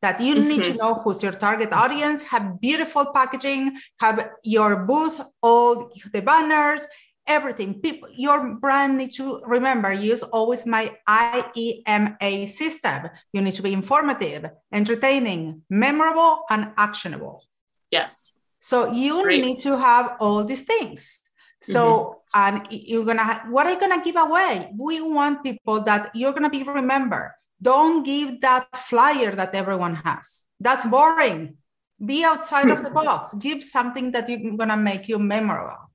that 0.00 0.20
you 0.20 0.34
mm-hmm. 0.34 0.48
need 0.48 0.62
to 0.62 0.68
mm-hmm. 0.70 0.78
know 0.78 0.94
who's 0.94 1.22
your 1.22 1.32
target 1.32 1.72
audience 1.72 2.22
have 2.22 2.60
beautiful 2.60 3.06
packaging 3.06 3.76
have 3.98 4.30
your 4.42 4.76
booth 4.76 5.20
all 5.42 5.90
the 6.12 6.22
banners 6.22 6.86
everything. 7.28 7.80
People, 7.80 8.08
your 8.16 8.54
brand 8.54 8.98
needs 8.98 9.16
to 9.16 9.40
remember, 9.44 9.92
use 9.92 10.22
always 10.22 10.66
my 10.66 10.90
IEMA 11.08 12.48
system. 12.48 13.10
You 13.32 13.42
need 13.42 13.52
to 13.54 13.62
be 13.62 13.72
informative, 13.72 14.50
entertaining, 14.72 15.62
memorable, 15.70 16.44
and 16.50 16.72
actionable. 16.76 17.44
Yes. 17.90 18.32
So 18.60 18.92
you 18.92 19.22
Great. 19.22 19.44
need 19.44 19.60
to 19.60 19.78
have 19.78 20.16
all 20.20 20.44
these 20.44 20.62
things. 20.62 21.20
So 21.60 22.20
mm-hmm. 22.34 22.40
and 22.40 22.66
you're 22.70 23.04
gonna 23.04 23.44
what 23.50 23.66
are 23.66 23.72
you 23.72 23.80
gonna 23.80 24.02
give 24.02 24.16
away? 24.16 24.70
We 24.76 25.00
want 25.00 25.42
people 25.42 25.82
that 25.82 26.10
you're 26.14 26.32
gonna 26.32 26.50
be 26.50 26.62
remembered. 26.62 27.32
Don't 27.60 28.04
give 28.04 28.40
that 28.42 28.76
flyer 28.76 29.34
that 29.34 29.54
everyone 29.54 29.96
has. 29.96 30.46
That's 30.60 30.86
boring. 30.86 31.56
Be 32.04 32.24
outside 32.24 32.70
of 32.70 32.84
the 32.84 32.90
box. 32.90 33.34
Give 33.34 33.64
something 33.64 34.12
that 34.12 34.28
you're 34.28 34.56
gonna 34.56 34.76
make 34.76 35.08
you 35.08 35.18
memorable. 35.18 35.87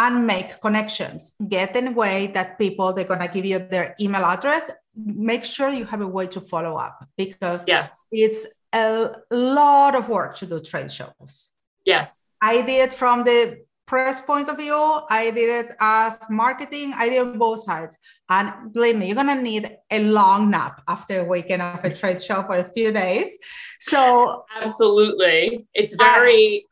And 0.00 0.26
make 0.26 0.60
connections. 0.60 1.34
Get 1.48 1.74
in 1.74 1.88
a 1.88 1.92
way 1.92 2.28
that 2.34 2.56
people 2.58 2.92
they're 2.92 3.04
gonna 3.04 3.28
give 3.28 3.44
you 3.44 3.58
their 3.58 3.96
email 4.00 4.24
address. 4.24 4.70
Make 4.94 5.44
sure 5.44 5.70
you 5.70 5.84
have 5.86 6.00
a 6.00 6.06
way 6.06 6.28
to 6.28 6.40
follow 6.40 6.76
up 6.76 7.04
because 7.16 7.64
yes, 7.66 8.06
it's 8.12 8.46
a 8.72 9.10
lot 9.30 9.96
of 9.96 10.08
work 10.08 10.36
to 10.36 10.46
do 10.46 10.60
trade 10.60 10.92
shows. 10.92 11.52
Yes. 11.84 12.24
I 12.40 12.62
did 12.62 12.92
from 12.92 13.24
the 13.24 13.58
press 13.88 14.20
point 14.20 14.48
of 14.48 14.58
view, 14.58 15.00
I 15.10 15.30
did 15.30 15.66
it 15.66 15.74
as 15.80 16.18
marketing, 16.28 16.92
I 16.94 17.08
did 17.08 17.38
both 17.38 17.62
sides. 17.62 17.96
And 18.28 18.72
believe 18.72 18.96
me, 18.96 19.06
you're 19.06 19.16
gonna 19.16 19.40
need 19.40 19.76
a 19.90 20.00
long 20.04 20.50
nap 20.50 20.82
after 20.86 21.24
waking 21.24 21.62
up 21.62 21.84
a 21.84 21.90
trade 21.90 22.22
show 22.22 22.42
for 22.42 22.56
a 22.58 22.64
few 22.64 22.92
days. 22.92 23.38
So 23.80 24.44
absolutely. 24.60 25.66
It's 25.74 25.94
very 25.96 26.67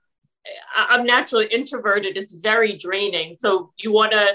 I'm 0.76 1.04
naturally 1.04 1.46
introverted. 1.46 2.16
It's 2.16 2.34
very 2.34 2.76
draining. 2.76 3.34
So 3.34 3.72
you 3.78 3.92
wanna 3.92 4.32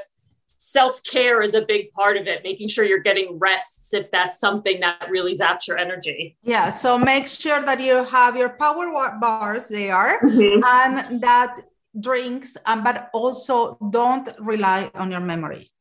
self-care 0.57 1.41
is 1.41 1.55
a 1.55 1.61
big 1.61 1.89
part 1.89 2.15
of 2.17 2.27
it 2.27 2.43
making 2.43 2.67
sure 2.67 2.85
you're 2.85 2.99
getting 2.99 3.39
rests 3.39 3.95
if 3.95 4.11
that's 4.11 4.39
something 4.39 4.79
that 4.79 5.07
really 5.09 5.33
zaps 5.33 5.65
your 5.67 5.75
energy 5.75 6.37
yeah 6.43 6.69
so 6.69 6.99
make 6.99 7.27
sure 7.27 7.65
that 7.65 7.79
you 7.79 8.03
have 8.03 8.35
your 8.37 8.49
power 8.49 9.17
bars 9.19 9.67
there 9.69 10.19
mm-hmm. 10.21 10.63
and 10.63 11.19
that 11.19 11.61
drinks, 11.99 12.55
um, 12.65 12.83
but 12.83 13.09
also 13.13 13.77
don't 13.89 14.29
rely 14.39 14.89
on 14.95 15.11
your 15.11 15.19
memory. 15.19 15.71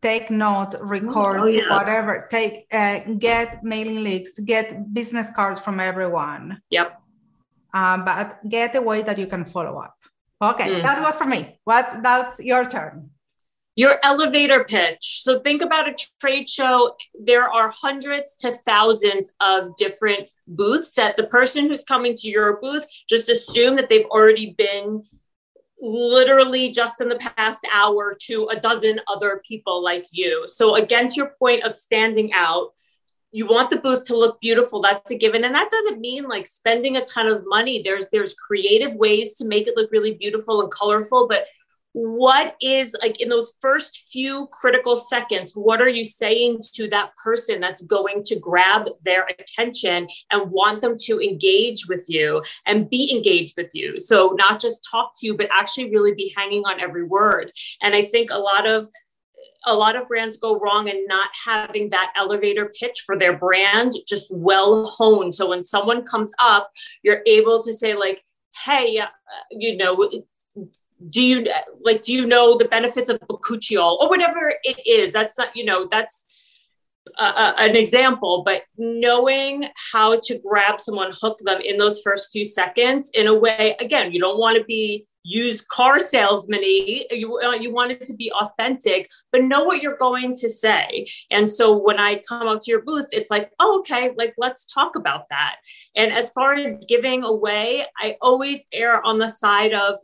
Take 0.00 0.30
note, 0.30 0.74
record, 0.80 1.40
oh, 1.40 1.46
yeah. 1.46 1.70
whatever. 1.70 2.28
Take 2.30 2.66
uh, 2.72 3.00
get 3.18 3.64
mailing 3.64 4.04
lists, 4.04 4.38
get 4.38 4.94
business 4.94 5.28
cards 5.34 5.60
from 5.60 5.80
everyone. 5.80 6.62
Yep. 6.70 7.02
Um, 7.78 8.04
but 8.04 8.26
get 8.48 8.74
a 8.74 8.82
way 8.82 9.02
that 9.02 9.18
you 9.18 9.26
can 9.26 9.44
follow 9.44 9.78
up. 9.78 9.94
Okay, 10.42 10.70
mm. 10.70 10.82
that 10.82 11.02
was 11.02 11.16
for 11.16 11.28
me. 11.34 11.58
What? 11.64 12.02
That's 12.02 12.40
your 12.40 12.64
turn. 12.64 13.10
Your 13.76 13.94
elevator 14.02 14.64
pitch. 14.64 15.20
So 15.22 15.40
think 15.40 15.62
about 15.62 15.88
a 15.88 15.94
trade 16.20 16.48
show. 16.48 16.96
There 17.30 17.48
are 17.48 17.68
hundreds 17.68 18.34
to 18.42 18.52
thousands 18.52 19.30
of 19.40 19.76
different 19.76 20.28
booths 20.48 20.92
that 20.94 21.16
the 21.16 21.28
person 21.38 21.68
who's 21.68 21.84
coming 21.84 22.14
to 22.16 22.28
your 22.28 22.58
booth 22.60 22.86
just 23.08 23.28
assume 23.28 23.76
that 23.76 23.88
they've 23.88 24.06
already 24.06 24.56
been 24.58 25.04
literally 25.80 26.70
just 26.70 27.00
in 27.00 27.08
the 27.08 27.20
past 27.36 27.60
hour 27.72 28.16
to 28.22 28.48
a 28.48 28.58
dozen 28.58 28.98
other 29.06 29.40
people 29.46 29.82
like 29.82 30.06
you. 30.10 30.46
So, 30.48 30.74
again, 30.74 31.06
to 31.08 31.14
your 31.14 31.32
point 31.38 31.62
of 31.62 31.72
standing 31.72 32.32
out, 32.32 32.72
you 33.30 33.46
want 33.46 33.70
the 33.70 33.76
booth 33.76 34.04
to 34.04 34.16
look 34.16 34.40
beautiful 34.40 34.80
that's 34.80 35.10
a 35.10 35.16
given. 35.16 35.44
And 35.44 35.54
that 35.54 35.70
doesn't 35.70 36.00
mean 36.00 36.24
like 36.28 36.46
spending 36.46 36.96
a 36.96 37.04
ton 37.04 37.26
of 37.26 37.44
money. 37.46 37.82
There's 37.82 38.06
there's 38.10 38.34
creative 38.34 38.94
ways 38.94 39.36
to 39.36 39.46
make 39.46 39.66
it 39.68 39.76
look 39.76 39.90
really 39.92 40.14
beautiful 40.14 40.62
and 40.62 40.70
colorful 40.70 41.28
but 41.28 41.46
what 41.92 42.54
is 42.60 42.94
like 43.02 43.20
in 43.20 43.28
those 43.28 43.54
first 43.60 44.08
few 44.12 44.46
critical 44.52 44.96
seconds 44.96 45.54
what 45.54 45.80
are 45.80 45.88
you 45.88 46.04
saying 46.04 46.60
to 46.72 46.88
that 46.88 47.10
person 47.16 47.60
that's 47.60 47.82
going 47.84 48.22
to 48.22 48.38
grab 48.38 48.88
their 49.04 49.26
attention 49.38 50.06
and 50.30 50.50
want 50.50 50.82
them 50.82 50.96
to 50.98 51.18
engage 51.20 51.88
with 51.88 52.04
you 52.06 52.42
and 52.66 52.90
be 52.90 53.12
engaged 53.14 53.54
with 53.56 53.70
you? 53.72 53.98
So 53.98 54.34
not 54.38 54.60
just 54.60 54.86
talk 54.88 55.12
to 55.18 55.26
you 55.26 55.36
but 55.36 55.48
actually 55.50 55.90
really 55.90 56.14
be 56.14 56.32
hanging 56.36 56.64
on 56.64 56.78
every 56.78 57.04
word. 57.04 57.50
And 57.82 57.94
i 57.94 58.02
think 58.02 58.30
a 58.30 58.38
lot 58.38 58.68
of 58.68 58.88
a 59.68 59.74
lot 59.74 59.96
of 59.96 60.08
brands 60.08 60.36
go 60.38 60.58
wrong 60.58 60.88
in 60.88 61.06
not 61.06 61.28
having 61.44 61.90
that 61.90 62.12
elevator 62.16 62.72
pitch 62.78 63.02
for 63.06 63.18
their 63.18 63.36
brand 63.36 63.92
just 64.06 64.26
well 64.30 64.86
honed. 64.86 65.34
So 65.34 65.48
when 65.48 65.62
someone 65.62 66.04
comes 66.04 66.32
up 66.38 66.70
you're 67.02 67.22
able 67.26 67.62
to 67.62 67.74
say 67.74 67.94
like 67.94 68.22
hey 68.64 68.98
uh, 68.98 69.06
you 69.50 69.76
know 69.76 70.10
do 71.10 71.22
you 71.22 71.46
like 71.80 72.02
do 72.02 72.12
you 72.12 72.26
know 72.26 72.58
the 72.58 72.64
benefits 72.64 73.08
of 73.08 73.20
bakuchiol 73.20 73.98
or 74.00 74.08
whatever 74.08 74.52
it 74.64 74.78
is. 74.86 75.12
That's 75.12 75.38
not 75.38 75.54
you 75.54 75.64
know 75.64 75.88
that's 75.90 76.24
an 77.18 77.76
example 77.76 78.42
but 78.44 78.62
knowing 78.76 79.68
how 79.92 80.20
to 80.20 80.38
grab 80.38 80.80
someone 80.80 81.10
hook 81.12 81.38
them 81.40 81.60
in 81.60 81.78
those 81.78 82.02
first 82.02 82.30
few 82.32 82.44
seconds 82.44 83.10
in 83.14 83.26
a 83.26 83.34
way 83.34 83.74
again 83.80 84.12
you 84.12 84.20
don't 84.20 84.38
want 84.38 84.58
to 84.58 84.64
be 84.64 85.04
used 85.28 85.68
car 85.68 85.98
salesman 85.98 86.60
you, 86.62 87.38
uh, 87.44 87.52
you 87.52 87.72
want 87.72 87.92
it 87.92 88.04
to 88.06 88.14
be 88.14 88.32
authentic 88.32 89.08
but 89.30 89.44
know 89.44 89.64
what 89.64 89.82
you're 89.82 89.98
going 89.98 90.34
to 90.34 90.48
say 90.48 91.06
and 91.30 91.48
so 91.48 91.76
when 91.76 91.98
i 91.98 92.20
come 92.28 92.48
up 92.48 92.60
to 92.62 92.70
your 92.70 92.82
booth 92.82 93.06
it's 93.12 93.30
like 93.30 93.50
oh, 93.60 93.80
okay 93.80 94.12
like 94.16 94.32
let's 94.38 94.64
talk 94.64 94.96
about 94.96 95.24
that 95.28 95.56
and 95.96 96.12
as 96.12 96.30
far 96.30 96.54
as 96.54 96.82
giving 96.88 97.24
away 97.24 97.84
i 98.00 98.16
always 98.22 98.66
err 98.72 99.04
on 99.04 99.18
the 99.18 99.28
side 99.28 99.74
of 99.74 99.96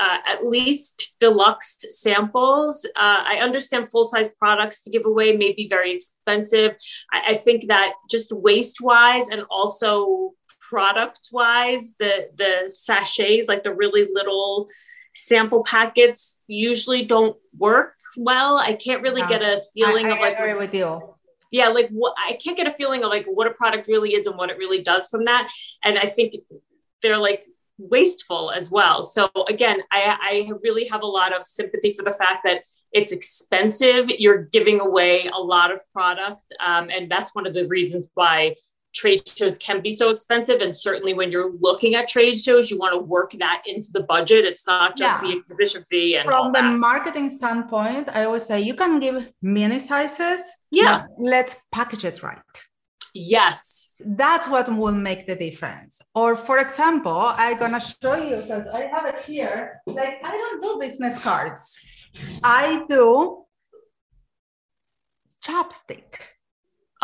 uh, 0.00 0.18
at 0.26 0.44
least 0.44 1.12
deluxe 1.20 1.76
samples. 1.90 2.84
Uh, 2.96 3.22
I 3.24 3.36
understand 3.36 3.90
full 3.90 4.04
size 4.04 4.30
products 4.38 4.82
to 4.82 4.90
give 4.90 5.06
away 5.06 5.36
may 5.36 5.52
be 5.52 5.68
very 5.68 5.94
expensive. 5.94 6.72
I, 7.12 7.32
I 7.32 7.34
think 7.34 7.68
that 7.68 7.92
just 8.10 8.32
waste 8.32 8.80
wise 8.80 9.28
and 9.28 9.44
also 9.50 10.32
product 10.68 11.28
wise, 11.32 11.94
the 11.98 12.30
the 12.36 12.70
sachets, 12.70 13.48
like 13.48 13.62
the 13.62 13.74
really 13.74 14.08
little 14.12 14.68
sample 15.14 15.62
packets, 15.62 16.38
usually 16.46 17.04
don't 17.04 17.36
work 17.56 17.94
well. 18.16 18.58
I 18.58 18.74
can't 18.74 19.02
really 19.02 19.22
get 19.22 19.42
a 19.42 19.60
feeling 19.74 20.06
I, 20.06 20.10
of 20.10 20.20
like 20.20 20.38
agree 20.38 20.54
with 20.54 20.74
you. 20.74 21.14
Yeah, 21.50 21.68
like 21.68 21.88
what 21.90 22.14
I 22.18 22.32
can't 22.32 22.56
get 22.56 22.66
a 22.66 22.72
feeling 22.72 23.04
of 23.04 23.10
like 23.10 23.26
what 23.26 23.46
a 23.46 23.50
product 23.50 23.86
really 23.86 24.14
is 24.14 24.26
and 24.26 24.36
what 24.36 24.50
it 24.50 24.58
really 24.58 24.82
does 24.82 25.08
from 25.08 25.24
that. 25.26 25.48
And 25.82 25.98
I 25.98 26.06
think 26.06 26.34
they're 27.02 27.18
like 27.18 27.46
wasteful 27.78 28.50
as 28.50 28.70
well. 28.70 29.02
So 29.02 29.28
again, 29.48 29.80
I, 29.90 30.16
I 30.20 30.50
really 30.62 30.86
have 30.86 31.02
a 31.02 31.06
lot 31.06 31.32
of 31.32 31.46
sympathy 31.46 31.92
for 31.92 32.02
the 32.02 32.12
fact 32.12 32.40
that 32.44 32.62
it's 32.92 33.12
expensive. 33.12 34.08
You're 34.10 34.44
giving 34.44 34.80
away 34.80 35.28
a 35.32 35.38
lot 35.38 35.72
of 35.72 35.80
product, 35.92 36.44
um, 36.64 36.90
and 36.90 37.10
that's 37.10 37.34
one 37.34 37.46
of 37.46 37.54
the 37.54 37.66
reasons 37.66 38.08
why 38.14 38.54
trade 38.94 39.28
shows 39.28 39.58
can 39.58 39.80
be 39.82 39.92
so 39.92 40.10
expensive. 40.10 40.60
And 40.60 40.74
certainly, 40.76 41.14
when 41.14 41.30
you're 41.30 41.52
looking 41.60 41.94
at 41.94 42.08
trade 42.08 42.38
shows, 42.38 42.70
you 42.70 42.78
want 42.78 42.94
to 42.94 42.98
work 42.98 43.32
that 43.38 43.62
into 43.66 43.88
the 43.92 44.02
budget. 44.02 44.44
It's 44.44 44.66
not 44.66 44.96
just 44.96 45.22
yeah. 45.22 45.28
the 45.28 45.38
exhibition 45.38 45.84
fee. 45.84 46.16
And 46.16 46.24
from 46.24 46.52
the 46.52 46.60
that. 46.60 46.78
marketing 46.78 47.28
standpoint, 47.30 48.08
I 48.12 48.24
always 48.24 48.44
say 48.44 48.60
you 48.60 48.74
can 48.74 49.00
give 49.00 49.30
mini 49.42 49.78
sizes. 49.78 50.40
Yeah, 50.70 51.06
let's 51.18 51.56
package 51.72 52.04
it 52.04 52.22
right. 52.22 52.38
Yes. 53.14 54.00
That's 54.04 54.48
what 54.48 54.68
will 54.68 54.92
make 54.92 55.28
the 55.28 55.36
difference. 55.36 56.02
Or 56.16 56.34
for 56.34 56.58
example, 56.58 57.32
I'm 57.36 57.56
gonna 57.58 57.80
show 57.80 58.16
you 58.16 58.36
because 58.36 58.66
I 58.68 58.86
have 58.86 59.06
it 59.06 59.18
here. 59.18 59.80
Like 59.86 60.18
I 60.24 60.32
don't 60.36 60.60
do 60.60 60.80
business 60.80 61.22
cards. 61.22 61.78
I 62.42 62.84
do 62.88 63.44
chapstick. 65.46 66.33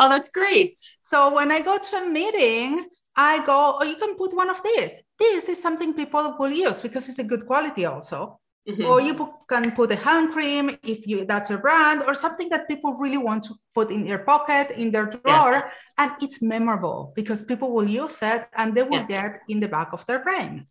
Oh, 0.01 0.09
that's 0.09 0.29
great. 0.29 0.75
So 0.99 1.35
when 1.35 1.51
I 1.51 1.61
go 1.61 1.77
to 1.77 1.97
a 1.97 2.09
meeting, 2.09 2.87
I 3.15 3.45
go, 3.45 3.77
oh, 3.79 3.83
you 3.83 3.97
can 3.97 4.15
put 4.15 4.33
one 4.33 4.49
of 4.49 4.63
these. 4.63 4.97
This 5.19 5.47
is 5.47 5.61
something 5.61 5.93
people 5.93 6.35
will 6.39 6.51
use 6.51 6.81
because 6.81 7.07
it's 7.07 7.19
a 7.19 7.23
good 7.23 7.45
quality 7.45 7.85
also. 7.85 8.39
Mm-hmm. 8.67 8.85
Or 8.85 8.99
you 8.99 9.13
can 9.47 9.71
put 9.73 9.91
a 9.91 9.95
hand 9.95 10.33
cream 10.33 10.75
if 10.83 11.05
you 11.05 11.25
that's 11.25 11.49
your 11.51 11.59
brand, 11.59 12.03
or 12.03 12.15
something 12.15 12.49
that 12.49 12.67
people 12.67 12.93
really 12.93 13.17
want 13.17 13.43
to 13.45 13.55
put 13.75 13.91
in 13.91 14.03
their 14.05 14.19
pocket, 14.19 14.71
in 14.71 14.91
their 14.91 15.05
drawer, 15.05 15.71
and 15.97 16.11
it's 16.21 16.41
memorable 16.41 17.11
because 17.15 17.43
people 17.43 17.71
will 17.71 17.87
use 17.87 18.19
it 18.21 18.47
and 18.53 18.75
they 18.75 18.83
will 18.83 19.03
get 19.03 19.41
in 19.49 19.59
the 19.59 19.67
back 19.67 19.93
of 19.93 20.05
their 20.07 20.19
brain. 20.19 20.67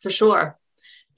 For 0.00 0.10
sure. 0.10 0.58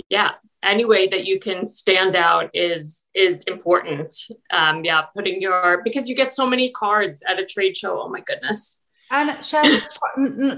Yeah. 0.09 0.33
Any 0.63 0.85
way 0.85 1.07
that 1.09 1.27
you 1.27 1.39
can 1.39 1.65
stand 1.65 2.17
out 2.17 2.51
is 2.55 3.05
is 3.15 3.43
important. 3.47 4.17
Um, 4.51 4.85
yeah, 4.85 5.03
putting 5.15 5.41
your 5.41 5.83
because 5.85 6.09
you 6.09 6.17
get 6.17 6.33
so 6.33 6.47
many 6.47 6.71
cards 6.71 7.23
at 7.29 7.39
a 7.39 7.45
trade 7.45 7.77
show. 7.77 8.01
Oh 8.03 8.09
my 8.09 8.21
goodness. 8.21 8.83
And 9.11 9.31
try, 9.45 9.63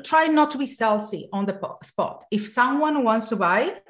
try 0.04 0.26
not 0.26 0.50
to 0.52 0.58
be 0.58 0.64
salesy 0.64 1.28
on 1.34 1.44
the 1.44 1.58
spot. 1.82 2.24
If 2.30 2.48
someone 2.48 3.04
wants 3.04 3.28
to 3.28 3.36
buy, 3.36 3.82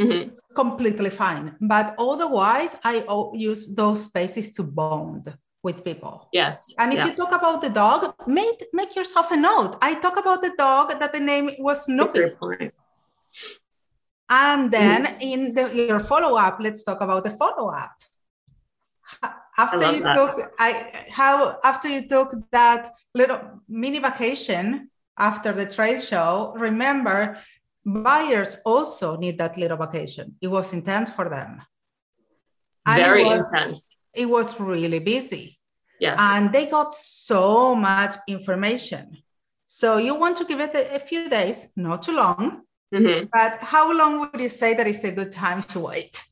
Mm-hmm. 0.00 0.30
It's 0.30 0.40
completely 0.54 1.10
fine. 1.10 1.56
But 1.60 1.94
otherwise, 1.98 2.74
I 2.82 3.04
use 3.34 3.68
those 3.74 4.04
spaces 4.04 4.50
to 4.52 4.62
bond 4.62 5.32
with 5.62 5.84
people. 5.84 6.28
Yes. 6.32 6.72
And 6.78 6.92
if 6.92 6.98
yeah. 6.98 7.06
you 7.06 7.12
talk 7.12 7.32
about 7.32 7.60
the 7.60 7.68
dog, 7.68 8.14
make 8.26 8.64
make 8.72 8.96
yourself 8.96 9.30
a 9.30 9.36
note. 9.36 9.76
I 9.82 9.94
talk 10.00 10.18
about 10.18 10.42
the 10.42 10.52
dog 10.56 10.98
that 10.98 11.12
the 11.12 11.20
name 11.20 11.50
was 11.58 11.84
Snoopy. 11.84 12.32
And 14.30 14.70
then 14.70 15.06
mm. 15.06 15.16
in 15.20 15.54
the, 15.54 15.74
your 15.74 16.00
follow 16.00 16.38
up, 16.38 16.58
let's 16.60 16.84
talk 16.84 17.00
about 17.00 17.24
the 17.24 17.32
follow 17.32 17.70
up. 17.70 17.96
After 19.58 19.92
you 19.92 20.02
that. 20.02 20.14
took, 20.14 20.52
I 20.58 21.06
how 21.10 21.58
after 21.64 21.88
you 21.88 22.08
took 22.08 22.32
that 22.52 22.94
little 23.14 23.40
mini 23.68 23.98
vacation 23.98 24.88
after 25.18 25.52
the 25.52 25.66
trade 25.66 26.00
show, 26.00 26.54
remember 26.56 27.36
buyers 27.84 28.56
also 28.64 29.16
need 29.16 29.36
that 29.38 29.58
little 29.58 29.76
vacation. 29.76 30.36
It 30.40 30.46
was 30.46 30.72
intense 30.72 31.10
for 31.10 31.28
them. 31.28 31.60
Very 32.86 33.22
it 33.22 33.26
was, 33.26 33.52
intense. 33.52 33.96
It 34.14 34.28
was 34.28 34.58
really 34.58 35.00
busy. 35.00 35.58
Yes. 35.98 36.16
And 36.18 36.52
they 36.52 36.66
got 36.66 36.94
so 36.94 37.74
much 37.74 38.14
information. 38.28 39.18
So 39.66 39.98
you 39.98 40.14
want 40.14 40.36
to 40.38 40.44
give 40.44 40.60
it 40.60 40.74
a, 40.74 40.96
a 40.96 40.98
few 41.00 41.28
days, 41.28 41.68
not 41.76 42.02
too 42.02 42.16
long. 42.16 42.62
Mm-hmm. 42.94 43.26
But 43.32 43.58
how 43.60 43.92
long 43.92 44.20
would 44.20 44.40
you 44.40 44.48
say 44.48 44.74
that 44.74 44.86
is 44.86 45.04
a 45.04 45.12
good 45.12 45.32
time 45.32 45.62
to 45.64 45.80
wait? 45.80 46.24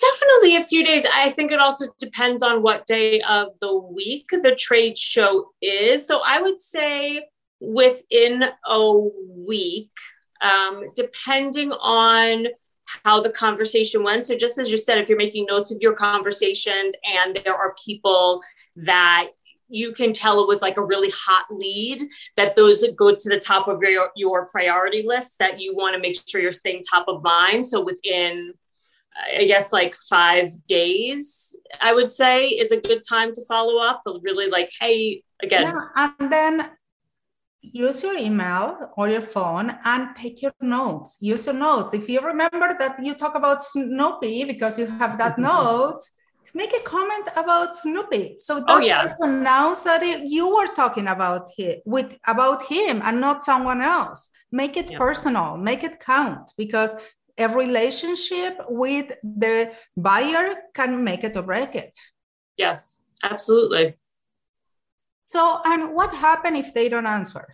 Definitely 0.00 0.56
a 0.56 0.64
few 0.64 0.84
days. 0.84 1.06
I 1.14 1.30
think 1.30 1.50
it 1.50 1.60
also 1.60 1.86
depends 1.98 2.42
on 2.42 2.62
what 2.62 2.86
day 2.86 3.20
of 3.22 3.48
the 3.60 3.74
week 3.74 4.28
the 4.30 4.54
trade 4.58 4.98
show 4.98 5.50
is. 5.62 6.06
So 6.06 6.20
I 6.24 6.40
would 6.42 6.60
say 6.60 7.24
within 7.60 8.44
a 8.66 8.92
week, 9.46 9.90
um, 10.42 10.90
depending 10.94 11.72
on 11.72 12.48
how 13.04 13.20
the 13.20 13.30
conversation 13.30 14.02
went. 14.02 14.26
So, 14.26 14.36
just 14.36 14.58
as 14.58 14.70
you 14.70 14.76
said, 14.76 14.98
if 14.98 15.08
you're 15.08 15.18
making 15.18 15.46
notes 15.48 15.70
of 15.70 15.78
your 15.80 15.94
conversations 15.94 16.94
and 17.04 17.40
there 17.44 17.54
are 17.54 17.74
people 17.82 18.42
that 18.76 19.28
you 19.72 19.92
can 19.92 20.12
tell 20.12 20.40
it 20.40 20.46
was 20.46 20.62
like 20.62 20.76
a 20.76 20.84
really 20.84 21.10
hot 21.10 21.44
lead 21.50 22.06
that 22.36 22.54
those 22.54 22.84
go 22.96 23.14
to 23.14 23.28
the 23.28 23.38
top 23.38 23.68
of 23.68 23.80
your 23.82 24.10
your 24.16 24.46
priority 24.46 25.02
list 25.02 25.38
that 25.38 25.60
you 25.60 25.74
want 25.74 25.94
to 25.94 26.00
make 26.00 26.16
sure 26.26 26.40
you're 26.40 26.52
staying 26.52 26.82
top 26.82 27.06
of 27.08 27.22
mind 27.22 27.66
so 27.66 27.82
within 27.82 28.52
i 29.34 29.44
guess 29.44 29.72
like 29.72 29.94
five 29.94 30.48
days 30.66 31.56
i 31.80 31.92
would 31.92 32.10
say 32.10 32.46
is 32.46 32.70
a 32.70 32.76
good 32.76 33.02
time 33.08 33.32
to 33.32 33.44
follow 33.46 33.78
up 33.82 34.02
but 34.04 34.20
really 34.22 34.48
like 34.48 34.70
hey 34.80 35.22
again 35.42 35.62
yeah, 35.62 36.08
and 36.18 36.32
then 36.32 36.70
use 37.62 38.02
your 38.02 38.16
email 38.16 38.92
or 38.96 39.08
your 39.08 39.22
phone 39.22 39.78
and 39.84 40.16
take 40.16 40.42
your 40.42 40.52
notes. 40.60 41.16
Use 41.20 41.46
your 41.46 41.54
notes. 41.54 41.94
If 41.94 42.08
you 42.08 42.20
remember 42.20 42.76
that 42.78 43.02
you 43.02 43.14
talk 43.14 43.36
about 43.36 43.62
Snoopy 43.62 44.44
because 44.44 44.78
you 44.78 44.86
have 44.86 45.16
that 45.18 45.38
note, 45.50 46.00
make 46.54 46.74
a 46.76 46.80
comment 46.80 47.28
about 47.36 47.76
Snoopy. 47.76 48.36
So 48.38 48.56
oh, 48.56 48.60
that 48.60 48.68
oh, 48.68 48.80
yeah. 48.80 49.02
person 49.02 49.42
knows 49.42 49.84
that 49.84 50.02
you 50.24 50.54
were 50.54 50.66
talking 50.66 51.08
about 51.08 51.50
him 51.56 51.80
with 51.84 52.18
about 52.26 52.64
him 52.64 53.00
and 53.04 53.20
not 53.20 53.42
someone 53.42 53.80
else. 53.80 54.30
Make 54.50 54.76
it 54.76 54.90
yeah. 54.90 54.98
personal, 54.98 55.56
make 55.56 55.82
it 55.84 56.00
count 56.00 56.52
because 56.56 56.94
a 57.38 57.48
relationship 57.48 58.58
with 58.68 59.12
the 59.22 59.72
buyer 59.96 60.54
can 60.74 61.02
make 61.02 61.24
it 61.24 61.36
or 61.36 61.42
break 61.42 61.74
it. 61.74 61.98
Yes, 62.56 63.00
absolutely. 63.22 63.94
So, 65.26 65.60
and 65.64 65.94
what 65.94 66.12
happens 66.14 66.66
if 66.66 66.74
they 66.74 66.90
don't 66.90 67.06
answer? 67.06 67.48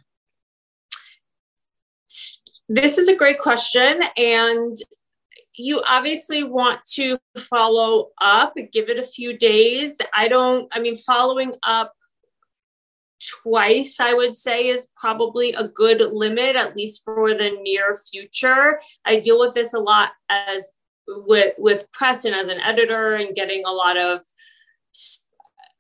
This 2.69 2.99
is 2.99 3.09
a 3.09 3.15
great 3.15 3.39
question. 3.39 4.01
And 4.17 4.77
you 5.59 5.83
obviously 5.89 6.43
want 6.43 6.81
to 6.95 7.19
follow 7.37 8.09
up, 8.21 8.55
give 8.73 8.89
it 8.89 8.99
a 8.99 9.03
few 9.03 9.37
days. 9.37 9.97
I 10.17 10.29
don't, 10.29 10.69
I 10.73 10.81
mean, 10.81 10.97
following 10.97 11.53
up 11.63 11.93
twice, 13.43 14.01
I 14.01 14.15
would 14.15 14.37
say, 14.37 14.69
is 14.69 14.89
probably 14.97 15.53
a 15.53 15.69
good 15.69 16.01
limit, 16.13 16.57
at 16.57 16.77
least 16.77 17.03
for 17.05 17.35
the 17.35 17.51
near 17.63 17.95
future. 18.11 18.81
I 19.05 19.19
deal 19.19 19.39
with 19.39 19.55
this 19.55 19.75
a 19.75 19.79
lot 19.79 20.11
as 20.29 20.71
with 21.07 21.55
with 21.57 21.91
press 21.93 22.27
and 22.27 22.35
as 22.35 22.51
an 22.51 22.61
editor 22.61 23.15
and 23.15 23.35
getting 23.35 23.65
a 23.65 23.73
lot 23.73 23.97
of 23.97 24.21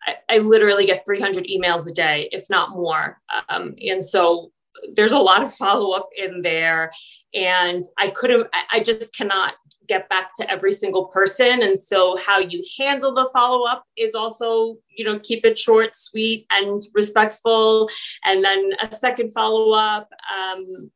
I, 0.07 0.37
I 0.37 0.39
literally 0.39 0.87
get 0.87 1.05
300 1.05 1.45
emails 1.45 1.89
a 1.89 1.93
day, 1.93 2.29
if 2.33 2.49
not 2.49 2.71
more. 2.71 3.21
Um, 3.49 3.75
and 3.87 4.05
so 4.05 4.53
there's 4.95 5.13
a 5.13 5.19
lot 5.19 5.43
of 5.43 5.53
follow 5.53 5.93
up 5.93 6.09
in 6.17 6.43
there. 6.43 6.93
And 7.35 7.85
I 7.99 8.09
couldn't, 8.09 8.49
I 8.73 8.81
just 8.81 9.15
cannot 9.15 9.55
get 9.89 10.09
back 10.09 10.35
to 10.37 10.51
every 10.51 10.73
single 10.73 11.07
person. 11.07 11.63
And 11.63 11.79
so 11.79 12.17
how 12.17 12.39
you 12.39 12.63
handle 12.79 13.13
the 13.13 13.29
follow 13.33 13.67
up 13.67 13.85
is 13.97 14.15
also, 14.15 14.77
you 14.97 15.05
know, 15.05 15.19
keep 15.19 15.45
it 15.45 15.59
short, 15.59 15.97
sweet, 15.97 16.47
and 16.51 16.81
respectful. 16.95 17.89
And 18.25 18.45
then 18.45 18.71
a 18.81 18.95
second 18.95 19.33
follow 19.33 19.73
up. 19.73 20.09
Um, 20.37 20.91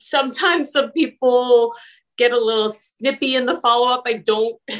sometimes 0.00 0.72
some 0.72 0.90
people 0.92 1.74
get 2.16 2.32
a 2.32 2.38
little 2.38 2.70
snippy 2.70 3.36
in 3.36 3.46
the 3.46 3.60
follow 3.60 3.88
up. 3.88 4.02
I 4.06 4.14
don't. 4.14 4.56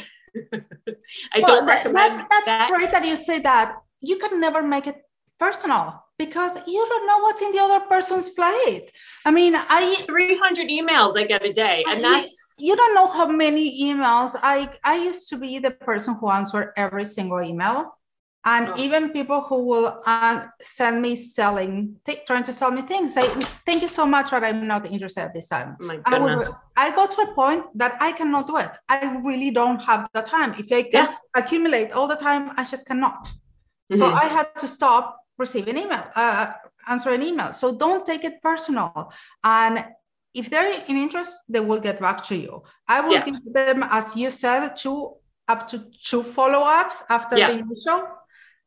I 0.53 1.39
well, 1.41 1.57
don't 1.57 1.65
recommend 1.65 1.95
that's, 1.95 2.29
that's 2.29 2.49
that. 2.49 2.69
great 2.69 2.91
that 2.91 3.05
you 3.05 3.15
say 3.15 3.39
that. 3.39 3.75
You 3.99 4.17
can 4.17 4.39
never 4.39 4.63
make 4.63 4.87
it 4.87 5.01
personal 5.39 6.03
because 6.17 6.55
you 6.67 6.85
don't 6.87 7.07
know 7.07 7.19
what's 7.19 7.41
in 7.41 7.51
the 7.51 7.59
other 7.59 7.81
person's 7.81 8.29
plate. 8.29 8.91
I 9.25 9.31
mean, 9.31 9.55
I 9.55 9.95
300 10.07 10.69
emails 10.69 11.17
I 11.17 11.25
get 11.25 11.45
a 11.45 11.51
day, 11.51 11.83
and 11.87 12.01
that's 12.01 12.40
you 12.61 12.75
don't 12.75 12.95
know 12.95 13.07
how 13.07 13.27
many 13.27 13.83
emails. 13.83 14.35
I 14.41 14.69
I 14.83 14.97
used 14.97 15.29
to 15.29 15.37
be 15.37 15.59
the 15.59 15.71
person 15.71 16.15
who 16.19 16.29
answered 16.29 16.73
every 16.77 17.05
single 17.05 17.41
email, 17.41 17.97
and 18.45 18.69
oh. 18.69 18.75
even 18.77 19.09
people 19.09 19.41
who 19.41 19.67
will 19.67 20.01
uh, 20.05 20.45
send 20.61 21.01
me 21.01 21.15
selling, 21.15 21.95
th- 22.05 22.25
trying 22.25 22.43
to 22.43 22.53
sell 22.53 22.71
me 22.71 22.81
things. 22.81 23.13
Say, 23.13 23.27
thank 23.65 23.81
you 23.81 23.87
so 23.87 24.05
much, 24.05 24.31
but 24.31 24.43
I'm 24.43 24.67
not 24.67 24.85
interested 24.85 25.21
at 25.21 25.33
this 25.33 25.47
time. 25.47 25.77
My 25.79 25.97
goodness. 25.97 26.13
I, 26.13 26.19
will, 26.19 26.55
I 26.77 26.95
got 26.95 27.11
to 27.11 27.21
a 27.21 27.33
point 27.35 27.65
that 27.75 27.97
I 27.99 28.11
cannot 28.13 28.47
do 28.47 28.57
it. 28.57 28.71
I 28.89 29.17
really 29.23 29.51
don't 29.51 29.79
have 29.79 30.07
the 30.13 30.21
time. 30.21 30.55
If 30.57 30.71
I 30.71 30.83
can 30.83 31.05
yeah. 31.05 31.15
accumulate 31.35 31.91
all 31.91 32.07
the 32.07 32.15
time, 32.15 32.51
I 32.57 32.63
just 32.63 32.85
cannot. 32.87 33.25
Mm-hmm. 33.25 33.97
So 33.97 34.11
I 34.11 34.25
had 34.25 34.47
to 34.59 34.67
stop 34.67 35.17
receiving 35.37 35.77
email, 35.77 36.05
uh, 36.15 36.53
answer 36.87 37.11
an 37.11 37.23
email. 37.23 37.53
So 37.53 37.75
don't 37.75 38.05
take 38.05 38.23
it 38.23 38.41
personal. 38.41 39.11
And 39.43 39.85
if 40.33 40.49
they're 40.49 40.83
in 40.87 40.97
interest, 40.97 41.37
they 41.49 41.59
will 41.59 41.79
get 41.79 41.99
back 41.99 42.23
to 42.25 42.35
you. 42.35 42.63
I 42.87 43.01
will 43.01 43.13
yeah. 43.13 43.25
give 43.25 43.53
them, 43.53 43.83
as 43.83 44.15
you 44.15 44.31
said, 44.31 44.75
two 44.75 45.15
up 45.47 45.67
to 45.67 45.85
two 46.03 46.23
follow-ups 46.23 47.03
after 47.09 47.37
yeah. 47.37 47.47
the 47.47 47.59
initial 47.59 48.07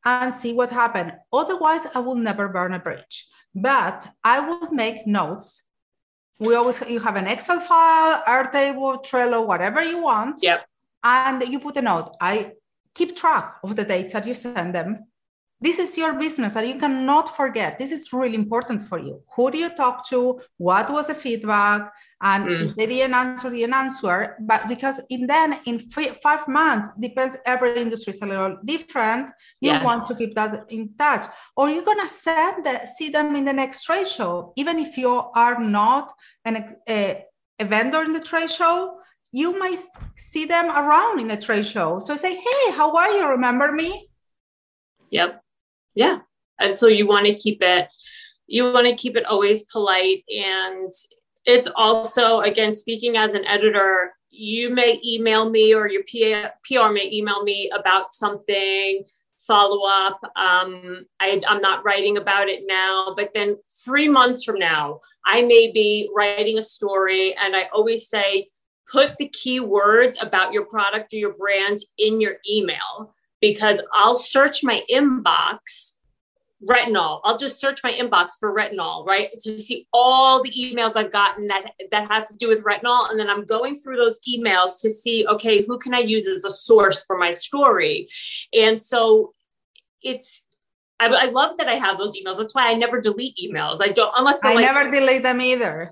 and 0.05 0.35
see 0.35 0.53
what 0.53 0.70
happened. 0.70 1.12
Otherwise, 1.33 1.87
I 1.94 2.00
will 2.00 2.16
never 2.16 2.48
burn 2.48 2.74
a 2.74 2.79
bridge. 2.79 3.27
But 3.55 4.07
I 4.22 4.40
will 4.40 4.70
make 4.72 5.07
notes. 5.07 5.62
We 6.40 6.55
always 6.55 6.83
you 6.88 7.00
have 7.00 7.16
an 7.16 7.27
Excel 7.27 7.61
file, 7.61 8.22
Airtable, 8.27 9.05
Trello, 9.05 9.46
whatever 9.46 9.83
you 9.83 10.03
want. 10.03 10.42
Yep. 10.42 10.66
And 11.03 11.42
you 11.48 11.61
put 11.61 11.77
a 11.77 11.83
note. 11.83 12.16
I 12.20 12.53
keep 12.94 13.16
track 13.16 13.57
of 13.62 13.77
the 13.77 13.85
dates 13.85 14.12
that 14.12 14.27
you 14.27 14.35
send 14.35 14.74
them. 14.74 15.07
This 15.66 15.79
is 15.79 15.96
your 15.96 16.12
business 16.24 16.57
and 16.57 16.68
you 16.68 16.79
cannot 16.79 17.35
forget. 17.35 17.79
This 17.79 17.90
is 17.90 18.12
really 18.12 18.35
important 18.35 18.83
for 18.83 18.98
you. 18.98 19.22
Who 19.35 19.50
do 19.50 19.59
you 19.59 19.70
talk 19.70 20.07
to? 20.11 20.40
What 20.59 20.90
was 20.90 21.07
the 21.07 21.14
feedback? 21.14 21.90
and 22.24 22.46
mm. 22.46 22.66
if 22.66 22.74
they 22.74 22.87
didn't 22.87 23.14
answer, 23.14 23.50
didn't 23.50 23.74
answer. 23.74 24.37
But 24.40 24.66
because 24.66 24.98
in 25.11 25.27
then 25.27 25.61
in 25.66 25.79
five 26.22 26.48
months, 26.48 26.88
depends 26.98 27.37
every 27.44 27.79
industry 27.79 28.12
is 28.12 28.22
a 28.22 28.27
little 28.27 28.57
different. 28.64 29.29
You 29.61 29.72
yes. 29.72 29.85
want 29.85 30.09
to 30.09 30.14
keep 30.14 30.35
that 30.35 30.64
in 30.70 30.94
touch, 30.98 31.27
or 31.55 31.68
you're 31.68 31.85
gonna 31.85 32.09
send 32.09 32.64
the, 32.64 32.87
see 32.87 33.11
them 33.11 33.37
in 33.37 33.44
the 33.44 33.53
next 33.53 33.85
trade 33.85 34.09
show, 34.09 34.55
even 34.57 34.79
if 34.79 34.96
you 34.96 35.11
are 35.11 35.61
not 35.61 36.12
an, 36.46 36.77
a, 36.88 37.24
a 37.59 37.64
vendor 37.66 38.03
in 38.03 38.12
the 38.12 38.20
trade 38.20 38.50
show. 38.50 38.98
You 39.37 39.59
might 39.59 39.81
see 40.16 40.44
them 40.44 40.66
around 40.70 41.20
in 41.20 41.27
the 41.27 41.37
trade 41.37 41.66
show. 41.66 41.98
So 41.98 42.14
say, 42.14 42.37
hey, 42.37 42.70
how 42.70 42.94
are 42.94 43.11
you? 43.11 43.27
Remember 43.27 43.72
me? 43.72 44.09
Yep. 45.11 45.43
Yeah. 45.94 46.20
And 46.61 46.76
so 46.76 46.87
you 46.87 47.07
want 47.07 47.26
to 47.26 47.35
keep 47.35 47.62
it 47.62 47.88
you 48.46 48.70
want 48.72 48.87
to 48.87 48.94
keep 48.94 49.16
it 49.16 49.24
always 49.24 49.62
polite. 49.62 50.22
And 50.28 50.92
it's 51.44 51.68
also 51.76 52.40
again 52.40 52.72
speaking 52.72 53.16
as 53.16 53.35
an 53.35 53.44
editor 53.46 54.12
you 54.30 54.70
may 54.70 54.98
email 55.07 55.48
me 55.48 55.74
or 55.74 55.88
your 55.88 56.02
pr 56.02 56.92
may 56.92 57.11
email 57.12 57.42
me 57.44 57.70
about 57.74 58.14
something 58.14 59.04
follow 59.46 59.87
up 59.87 60.18
um, 60.37 61.04
I, 61.20 61.40
i'm 61.46 61.61
not 61.61 61.85
writing 61.85 62.16
about 62.16 62.48
it 62.48 62.62
now 62.66 63.14
but 63.16 63.30
then 63.35 63.59
three 63.85 64.09
months 64.09 64.42
from 64.42 64.59
now 64.59 65.00
i 65.26 65.42
may 65.42 65.70
be 65.70 66.11
writing 66.16 66.59
a 66.59 66.62
story 66.62 67.37
and 67.37 67.54
i 67.54 67.68
always 67.72 68.09
say 68.09 68.46
put 68.90 69.16
the 69.18 69.28
key 69.28 69.61
words 69.61 70.18
about 70.20 70.52
your 70.52 70.64
product 70.64 71.12
or 71.12 71.16
your 71.16 71.35
brand 71.35 71.78
in 71.98 72.20
your 72.20 72.37
email 72.50 73.14
because 73.48 73.80
i'll 73.92 74.16
search 74.16 74.64
my 74.64 74.83
inbox 74.90 75.94
retinol. 76.66 77.20
I'll 77.24 77.38
just 77.38 77.61
search 77.61 77.80
my 77.85 77.92
inbox 77.92 78.38
for 78.38 78.54
retinol, 78.54 79.07
right? 79.07 79.30
To 79.40 79.59
see 79.59 79.87
all 79.92 80.42
the 80.42 80.50
emails 80.50 80.96
I've 80.96 81.12
gotten 81.12 81.46
that 81.48 81.72
that 81.90 82.09
has 82.11 82.28
to 82.28 82.37
do 82.37 82.48
with 82.48 82.64
retinol. 82.64 83.11
And 83.11 83.18
then 83.18 83.28
I'm 83.28 83.44
going 83.44 83.76
through 83.76 83.96
those 83.96 84.18
emails 84.28 84.80
to 84.80 84.90
see, 84.90 85.26
okay, 85.26 85.64
who 85.66 85.78
can 85.78 85.94
I 85.94 86.00
use 86.00 86.26
as 86.26 86.44
a 86.44 86.50
source 86.50 87.04
for 87.04 87.18
my 87.18 87.30
story? 87.30 88.09
And 88.52 88.80
so 88.80 89.35
it's 90.02 90.42
I, 91.00 91.07
I 91.07 91.24
love 91.26 91.57
that 91.59 91.68
I 91.68 91.74
have 91.74 91.98
those 91.98 92.12
emails. 92.12 92.38
That's 92.38 92.54
why 92.54 92.70
I 92.70 92.74
never 92.74 93.00
delete 93.00 93.37
emails. 93.37 93.78
I 93.80 93.88
don't 93.88 94.12
unless 94.16 94.44
I 94.44 94.54
like, 94.54 94.64
never 94.64 94.90
delete 94.90 95.22
them 95.22 95.40
either. 95.40 95.90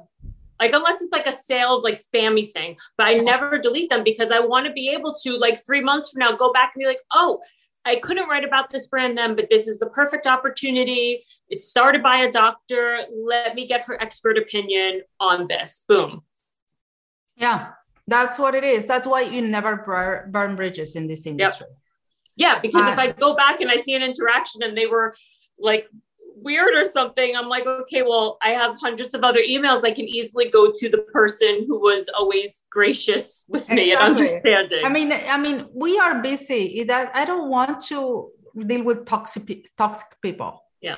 Like 0.62 0.72
unless 0.72 1.03
it's 1.03 1.12
like 1.12 1.27
a 1.27 1.33
sales 1.33 1.83
like 1.83 1.96
spammy 1.96 2.48
thing 2.48 2.77
but 2.96 3.07
i 3.07 3.14
never 3.14 3.59
delete 3.59 3.90
them 3.90 4.05
because 4.05 4.31
i 4.31 4.38
want 4.38 4.66
to 4.66 4.72
be 4.72 4.88
able 4.88 5.14
to 5.14 5.37
like 5.37 5.59
three 5.64 5.81
months 5.81 6.11
from 6.11 6.20
now 6.20 6.37
go 6.37 6.53
back 6.53 6.72
and 6.75 6.81
be 6.81 6.87
like 6.87 7.01
oh 7.12 7.40
I 7.85 7.96
couldn't 7.96 8.29
write 8.29 8.44
about 8.44 8.70
this 8.70 8.87
brand 8.87 9.18
then, 9.18 9.35
but 9.35 9.51
this 9.51 9.66
is 9.66 9.79
the 9.79 9.88
perfect 9.88 10.27
opportunity. 10.27 11.25
It's 11.48 11.68
started 11.68 12.01
by 12.01 12.18
a 12.18 12.31
doctor. 12.31 13.01
Let 13.12 13.57
me 13.57 13.66
get 13.66 13.83
her 13.83 14.01
expert 14.01 14.38
opinion 14.38 15.03
on 15.18 15.48
this. 15.48 15.83
Boom. 15.88 16.22
Yeah, 17.37 17.70
that's 18.07 18.38
what 18.38 18.55
it 18.55 18.62
is. 18.62 18.87
That's 18.87 19.07
why 19.07 19.22
you 19.22 19.42
never 19.42 20.29
burn 20.31 20.55
bridges 20.55 20.94
in 20.94 21.09
this 21.09 21.27
industry. 21.27 21.66
Yep. 21.68 21.77
Yeah, 22.37 22.61
because 22.61 22.87
uh, 22.87 22.92
if 22.92 22.98
I 22.98 23.11
go 23.11 23.35
back 23.35 23.61
and 23.61 23.70
I 23.70 23.77
see 23.77 23.94
an 23.94 24.03
interaction 24.03 24.62
and 24.62 24.77
they 24.77 24.87
were 24.87 25.14
like 25.59 25.88
weird 26.42 26.74
or 26.74 26.85
something, 26.85 27.37
I'm 27.37 27.48
like, 27.48 27.66
okay, 27.66 28.02
well, 28.02 28.38
I 28.42 28.50
have 28.50 28.76
hundreds 28.81 29.14
of 29.14 29.22
other 29.24 29.40
emails. 29.40 29.85
I 29.85 29.92
can 29.92 30.07
easily 30.07 30.50
go 30.50 30.72
to 30.74 30.88
the 30.88 30.98
person 30.98 31.64
who 31.66 31.81
was 31.81 32.09
always 32.18 32.64
gracious 32.70 33.44
with 33.48 33.62
exactly. 33.62 33.85
me 33.85 33.92
and 33.92 34.00
understanding. 34.00 34.85
I 34.85 34.88
mean, 34.88 35.12
I 35.12 35.38
mean, 35.38 35.66
we 35.72 35.98
are 35.98 36.20
busy. 36.22 36.85
That 36.85 37.14
I 37.14 37.24
don't 37.24 37.48
want 37.48 37.83
to 37.87 38.31
deal 38.66 38.83
with 38.83 39.07
toxic 39.07 39.66
toxic 39.76 40.09
people. 40.22 40.62
Yeah. 40.81 40.96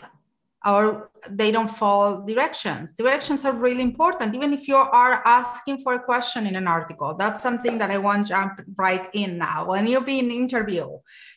Or 0.67 1.11
they 1.29 1.51
don't 1.51 1.71
follow 1.71 2.25
directions. 2.27 2.95
Directions 2.95 3.45
are 3.45 3.53
really 3.53 3.83
important. 3.83 4.35
Even 4.35 4.55
if 4.55 4.67
you 4.67 4.77
are 4.77 5.23
asking 5.27 5.79
for 5.79 5.93
a 5.93 6.03
question 6.03 6.47
in 6.47 6.57
an 6.57 6.67
article, 6.67 7.15
that's 7.15 7.43
something 7.43 7.77
that 7.79 7.91
I 7.91 7.99
want 7.99 8.27
to 8.27 8.29
jump 8.31 8.63
right 8.77 9.11
in 9.13 9.37
now. 9.37 9.67
When 9.67 9.87
you 9.87 10.01
be 10.01 10.21
in 10.21 10.31
interview, 10.31 10.89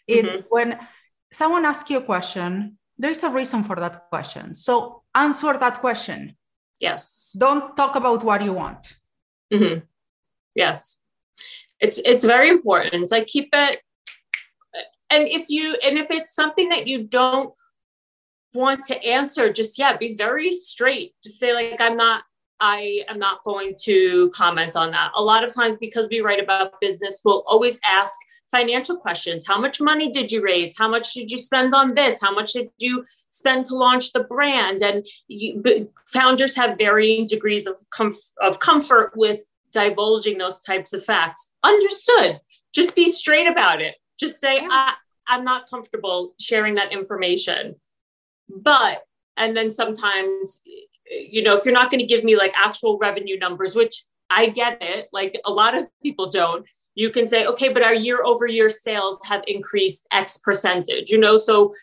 it's 0.08 0.30
mm-hmm. 0.30 0.46
when 0.48 0.80
someone 1.32 1.66
asks 1.66 1.90
you 1.90 1.98
a 1.98 2.02
question 2.02 2.78
there's 2.98 3.24
a 3.24 3.30
reason 3.30 3.64
for 3.64 3.76
that 3.78 4.10
question. 4.10 4.56
So 4.56 5.04
answer 5.14 5.58
that 5.58 5.80
question. 5.80 6.36
Yes. 6.80 7.36
Don't 7.38 7.76
talk 7.76 7.96
about 7.96 8.24
what 8.24 8.44
you 8.44 8.54
want. 8.54 8.96
Mm-hmm. 9.54 9.80
Yes. 10.56 10.98
It's 11.80 12.00
it's 12.04 12.24
very 12.24 12.50
important. 12.50 13.04
It's 13.04 13.12
like 13.12 13.28
keep 13.28 13.50
it 13.54 13.82
and 15.10 15.28
if 15.28 15.50
you 15.50 15.78
and 15.84 15.98
if 15.98 16.12
it's 16.12 16.34
something 16.34 16.70
that 16.70 16.88
you 16.88 17.04
don't 17.04 17.54
want 18.54 18.84
to 18.86 19.04
answer, 19.06 19.52
just 19.54 19.78
yeah, 19.78 19.96
be 19.96 20.16
very 20.16 20.52
straight. 20.52 21.14
Just 21.24 21.40
say 21.40 21.54
like 21.54 21.80
I'm 21.80 21.98
not 21.98 22.24
I 22.60 23.04
am 23.08 23.20
not 23.20 23.44
going 23.44 23.76
to 23.84 24.30
comment 24.32 24.76
on 24.76 24.92
that. 24.92 25.12
A 25.16 25.22
lot 25.22 25.44
of 25.44 25.54
times 25.54 25.78
because 25.80 26.08
we 26.10 26.22
write 26.22 26.42
about 26.42 26.74
business, 26.82 27.22
we'll 27.24 27.44
always 27.48 27.80
ask 27.84 28.14
financial 28.50 28.96
questions. 28.96 29.46
How 29.46 29.60
much 29.60 29.82
money 29.82 30.12
did 30.12 30.32
you 30.32 30.42
raise? 30.42 30.78
How 30.78 30.90
much 30.90 31.14
did 31.14 31.30
you 31.30 31.38
spend 31.38 31.76
on 31.76 31.94
this? 31.94 32.22
How 32.22 32.34
much 32.34 32.54
did 32.54 32.70
you 32.80 33.04
spend 33.30 33.66
to 33.66 33.76
launch 33.76 34.14
the 34.14 34.24
brand? 34.24 34.82
And 34.82 35.06
you, 35.28 35.90
founders 36.08 36.56
have 36.56 36.78
varying 36.78 37.28
degrees 37.28 37.68
of, 37.68 37.76
comf- 37.94 38.32
of 38.42 38.60
comfort 38.60 39.12
with 39.16 39.42
divulging 39.74 40.38
those 40.38 40.62
types 40.62 40.94
of 40.94 41.04
facts. 41.04 41.48
Understood. 41.64 42.40
Just 42.74 42.96
be 42.96 43.12
straight 43.12 43.48
about 43.48 43.82
it. 43.82 43.96
Just 44.20 44.40
say, 44.40 44.56
yeah. 44.62 44.68
I, 44.72 44.94
I'm 45.28 45.44
not 45.44 45.70
comfortable 45.70 46.34
sharing 46.40 46.76
that 46.76 46.94
information. 46.94 47.76
But, 48.50 49.04
and 49.36 49.56
then 49.58 49.72
sometimes, 49.72 50.62
you 51.06 51.44
know, 51.44 51.58
if 51.58 51.66
you're 51.66 51.74
not 51.74 51.92
going 51.92 52.00
to 52.00 52.06
give 52.06 52.24
me 52.24 52.38
like 52.38 52.54
actual 52.56 52.98
revenue 52.98 53.38
numbers, 53.38 53.76
which 53.76 54.06
I 54.30 54.48
get 54.48 54.78
it, 54.82 55.10
like 55.12 55.40
a 55.46 55.52
lot 55.52 55.78
of 55.78 55.90
people 56.02 56.30
don't, 56.30 56.66
you 56.98 57.12
can 57.12 57.28
say, 57.28 57.46
okay, 57.46 57.70
but 57.72 57.84
our 57.84 57.94
year 57.94 58.24
over 58.26 58.48
year 58.48 58.72
sales 58.72 59.20
have 59.24 59.44
increased 59.46 60.08
X 60.12 60.38
percentage, 60.38 61.12
you 61.12 61.20
know, 61.20 61.38
so 61.38 61.74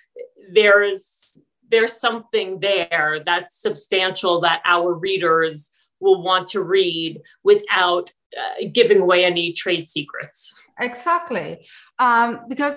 there's 0.51 1.39
there's 1.71 1.93
something 2.07 2.59
there 2.61 3.23
that's 3.25 3.63
substantial 3.63 4.41
that 4.41 4.61
our 4.65 4.93
readers 4.93 5.71
will 6.01 6.23
want 6.23 6.49
to 6.49 6.63
read 6.63 7.23
without 7.45 8.11
uh, 8.37 8.67
giving 8.73 9.01
away 9.01 9.25
any 9.25 9.53
trade 9.53 9.89
secrets. 9.89 10.53
Exactly. 10.81 11.65
Um, 11.99 12.41
because 12.49 12.77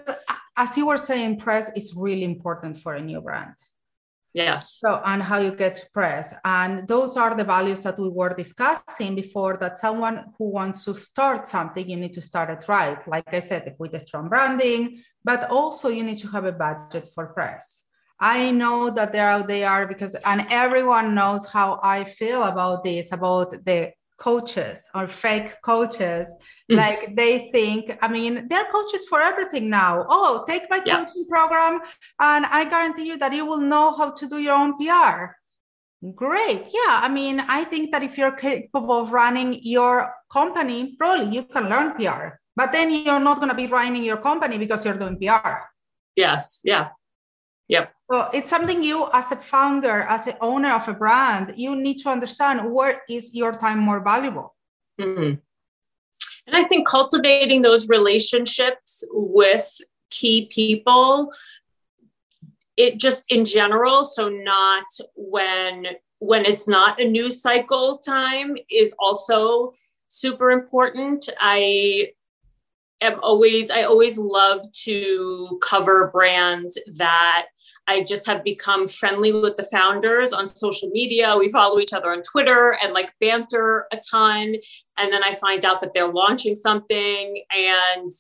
as 0.56 0.78
you 0.78 0.86
were 0.86 0.98
saying, 0.98 1.40
press 1.40 1.72
is 1.76 1.96
really 1.96 2.24
important 2.24 2.78
for 2.78 2.94
a 2.94 3.02
new 3.02 3.20
brand. 3.20 3.54
Yes. 4.38 4.78
So, 4.78 5.02
and 5.04 5.24
how 5.24 5.40
you 5.40 5.50
get 5.50 5.78
to 5.78 5.90
press. 5.92 6.32
And 6.46 6.88
those 6.88 7.18
are 7.18 7.34
the 7.36 7.44
values 7.44 7.82
that 7.82 7.98
we 7.98 8.08
were 8.08 8.36
discussing 8.36 9.16
before 9.16 9.58
that 9.62 9.80
someone 9.80 10.26
who 10.38 10.52
wants 10.52 10.86
to 10.86 10.94
start 10.94 11.48
something, 11.48 11.90
you 11.90 11.98
need 11.98 12.14
to 12.14 12.22
start 12.22 12.52
it 12.52 12.68
right. 12.68 13.00
Like 13.08 13.34
I 13.34 13.40
said, 13.40 13.76
with 13.80 13.96
a 13.96 14.00
strong 14.00 14.30
branding, 14.30 15.02
but 15.24 15.50
also 15.50 15.90
you 15.90 16.04
need 16.04 16.20
to 16.20 16.28
have 16.28 16.46
a 16.46 16.52
budget 16.52 17.10
for 17.16 17.34
press. 17.34 17.86
I 18.20 18.52
know 18.52 18.92
that 18.92 19.12
there 19.12 19.42
they 19.42 19.64
are 19.64 19.88
because, 19.88 20.14
and 20.14 20.46
everyone 20.52 21.16
knows 21.16 21.48
how 21.48 21.80
I 21.82 22.04
feel 22.04 22.44
about 22.44 22.84
this, 22.84 23.12
about 23.12 23.66
the 23.66 23.94
coaches 24.18 24.88
or 24.96 25.08
fake 25.08 25.62
coaches 25.62 26.34
mm. 26.72 26.76
like 26.76 27.16
they 27.16 27.50
think 27.52 27.98
i 28.02 28.08
mean 28.08 28.48
they're 28.48 28.72
coaches 28.72 29.06
for 29.08 29.22
everything 29.22 29.70
now. 29.70 30.06
Oh 30.10 30.44
take 30.48 30.64
my 30.70 30.82
yeah. 30.86 30.98
coaching 30.98 31.26
program 31.28 31.80
and 32.20 32.46
i 32.48 32.64
guarantee 32.66 33.08
you 33.08 33.18
that 33.18 33.34
you 33.34 33.46
will 33.46 33.62
know 33.62 33.96
how 33.96 34.12
to 34.12 34.28
do 34.28 34.40
your 34.40 34.56
own 34.56 34.78
pr 34.78 35.36
great. 36.16 36.64
Yeah 36.66 37.02
i 37.06 37.10
mean 37.10 37.40
i 37.40 37.64
think 37.64 37.92
that 37.92 38.04
if 38.04 38.18
you're 38.18 38.32
capable 38.36 39.02
of 39.04 39.12
running 39.12 39.60
your 39.62 40.14
company 40.32 40.96
probably 40.98 41.36
you 41.36 41.44
can 41.44 41.70
learn 41.70 41.94
pr 41.94 42.40
but 42.56 42.72
then 42.72 42.92
you're 42.92 43.20
not 43.20 43.38
going 43.38 43.50
to 43.50 43.56
be 43.56 43.68
running 43.68 44.04
your 44.04 44.18
company 44.18 44.58
because 44.58 44.84
you're 44.84 44.98
doing 44.98 45.18
pr 45.18 45.58
yes 46.16 46.62
yeah 46.64 46.90
Yep. 47.70 47.94
So 48.10 48.30
it's 48.34 48.50
something 48.50 48.82
you, 48.82 49.10
as 49.14 49.32
a 49.32 49.36
founder, 49.36 50.02
as 50.04 50.28
an 50.28 50.36
owner 50.40 50.74
of 50.74 50.88
a 50.88 50.94
brand, 50.94 51.54
you 51.58 51.76
need 51.76 51.98
to 52.00 52.10
understand 52.10 52.72
where 52.72 53.02
is 53.10 53.36
your 53.36 53.52
time 53.52 53.80
more 53.80 54.02
valuable. 54.02 54.56
Mm-hmm. 55.00 55.36
And 56.48 56.56
I 56.56 56.64
think 56.64 56.88
cultivating 56.88 57.62
those 57.62 57.90
relationships 57.90 59.04
with 59.12 59.70
key 60.10 60.48
people, 60.50 61.34
it 62.78 62.98
just 63.00 63.32
in 63.32 63.44
general, 63.44 64.06
so 64.06 64.30
not 64.30 64.86
when 65.16 65.88
when 66.20 66.46
it's 66.46 66.68
not 66.68 67.00
a 67.00 67.08
news 67.08 67.42
cycle 67.42 67.98
time, 68.00 68.56
is 68.72 68.94
also 68.98 69.74
super 70.08 70.52
important. 70.52 71.30
I 71.40 72.12
am 73.02 73.20
always 73.22 73.70
I 73.70 73.84
always 73.84 74.18
love 74.18 74.62
to 74.86 75.60
cover 75.62 76.10
brands 76.14 76.78
that 76.96 77.48
I 77.88 78.04
just 78.04 78.28
have 78.28 78.44
become 78.44 78.88
friendly 78.88 79.32
with 79.32 79.56
the 79.56 79.64
founders 79.64 80.34
on 80.34 80.56
social 80.56 80.90
media. 80.90 81.36
We 81.38 81.50
follow 81.50 81.80
each 81.80 81.94
other 81.94 82.12
on 82.12 82.22
Twitter 82.22 82.78
and 82.82 82.94
like 82.94 83.14
banter 83.22 83.88
a 83.92 83.98
ton. 83.98 84.56
And 84.98 85.14
then 85.14 85.24
I 85.24 85.34
find 85.34 85.64
out 85.64 85.80
that 85.82 85.94
they're 85.94 86.12
launching 86.12 86.54
something 86.54 87.44
and 87.50 88.12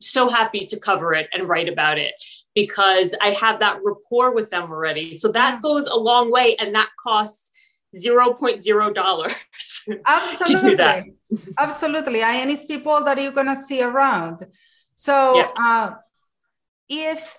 so 0.00 0.28
happy 0.28 0.66
to 0.66 0.78
cover 0.78 1.14
it 1.14 1.28
and 1.32 1.48
write 1.48 1.68
about 1.68 1.98
it 1.98 2.12
because 2.54 3.14
I 3.20 3.30
have 3.30 3.60
that 3.60 3.78
rapport 3.84 4.34
with 4.34 4.50
them 4.50 4.70
already. 4.70 5.14
So 5.14 5.30
that 5.32 5.62
goes 5.62 5.86
a 5.86 5.96
long 5.96 6.30
way 6.30 6.56
and 6.56 6.74
that 6.74 6.90
costs 6.98 7.52
zero 7.96 8.32
point 8.34 8.60
zero 8.60 8.92
dollars. 8.92 9.34
Absolutely. 10.06 11.14
Absolutely. 11.58 12.22
And 12.22 12.50
it's 12.50 12.64
people 12.64 13.04
that 13.04 13.20
you're 13.20 13.32
gonna 13.32 13.56
see 13.56 13.82
around. 13.82 14.46
So 14.94 15.36
yeah. 15.36 15.48
uh, 15.56 15.94
if 16.88 17.38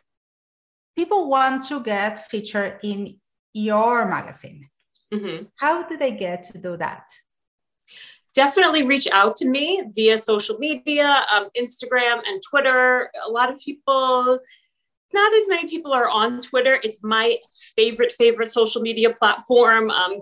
people 0.95 1.29
want 1.29 1.67
to 1.67 1.81
get 1.81 2.27
featured 2.27 2.79
in 2.83 3.19
your 3.53 4.07
magazine. 4.07 4.69
Mm-hmm. 5.13 5.45
How 5.57 5.87
do 5.87 5.97
they 5.97 6.11
get 6.11 6.43
to 6.45 6.57
do 6.57 6.77
that? 6.77 7.05
Definitely 8.35 8.83
reach 8.83 9.07
out 9.11 9.35
to 9.37 9.47
me 9.47 9.83
via 9.93 10.17
social 10.17 10.57
media, 10.57 11.23
um, 11.33 11.49
Instagram 11.55 12.21
and 12.25 12.41
Twitter. 12.41 13.11
A 13.27 13.29
lot 13.29 13.51
of 13.51 13.59
people, 13.59 14.39
not 15.13 15.33
as 15.35 15.47
many 15.47 15.69
people 15.69 15.93
are 15.93 16.09
on 16.09 16.41
Twitter. 16.41 16.79
It's 16.83 17.03
my 17.03 17.37
favorite, 17.75 18.11
favorite 18.11 18.51
social 18.51 18.81
media 18.81 19.11
platform. 19.13 19.91
Um, 19.91 20.21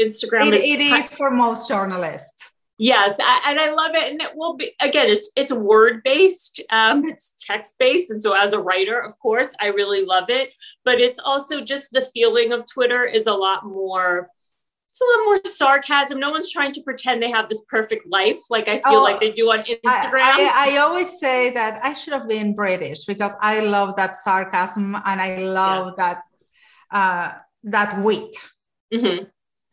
Instagram 0.00 0.48
it, 0.48 0.54
is, 0.54 0.62
it 0.64 0.80
is 0.80 1.08
for 1.08 1.30
most 1.30 1.68
journalists. 1.68 2.51
Yes, 2.82 3.16
I, 3.20 3.42
and 3.46 3.60
I 3.60 3.70
love 3.70 3.94
it. 3.94 4.10
And 4.10 4.20
it 4.20 4.32
will 4.34 4.56
be 4.56 4.74
again, 4.80 5.08
it's 5.08 5.30
it's 5.36 5.52
word 5.52 6.02
based, 6.02 6.60
um, 6.70 7.04
it's 7.08 7.32
text 7.38 7.76
based, 7.78 8.10
and 8.10 8.20
so 8.20 8.32
as 8.32 8.54
a 8.54 8.58
writer, 8.58 8.98
of 8.98 9.16
course, 9.20 9.50
I 9.60 9.66
really 9.66 10.04
love 10.04 10.24
it. 10.30 10.52
But 10.84 11.00
it's 11.00 11.20
also 11.24 11.60
just 11.60 11.92
the 11.92 12.00
feeling 12.00 12.52
of 12.52 12.66
Twitter 12.66 13.04
is 13.04 13.28
a 13.28 13.32
lot 13.32 13.64
more. 13.64 14.28
It's 14.90 15.00
a 15.00 15.04
little 15.04 15.24
more 15.26 15.40
sarcasm. 15.44 16.18
No 16.18 16.32
one's 16.32 16.50
trying 16.50 16.72
to 16.72 16.82
pretend 16.82 17.22
they 17.22 17.30
have 17.30 17.48
this 17.48 17.62
perfect 17.68 18.04
life, 18.10 18.40
like 18.50 18.66
I 18.66 18.78
feel 18.78 18.98
oh, 18.98 19.02
like 19.04 19.20
they 19.20 19.30
do 19.30 19.52
on 19.52 19.60
Instagram. 19.60 20.24
I, 20.24 20.50
I, 20.52 20.74
I, 20.74 20.76
always 20.78 21.20
say 21.20 21.50
that 21.50 21.80
I 21.84 21.92
should 21.94 22.12
have 22.12 22.28
been 22.28 22.54
British 22.54 23.04
because 23.04 23.32
I 23.40 23.60
love 23.60 23.94
that 23.96 24.18
sarcasm 24.18 24.96
and 24.96 25.20
I 25.20 25.36
love 25.36 25.86
yes. 25.86 25.96
that 25.98 26.22
uh, 26.90 27.32
that 27.62 28.02
wit. 28.02 28.36
Mm-hmm. 28.92 29.24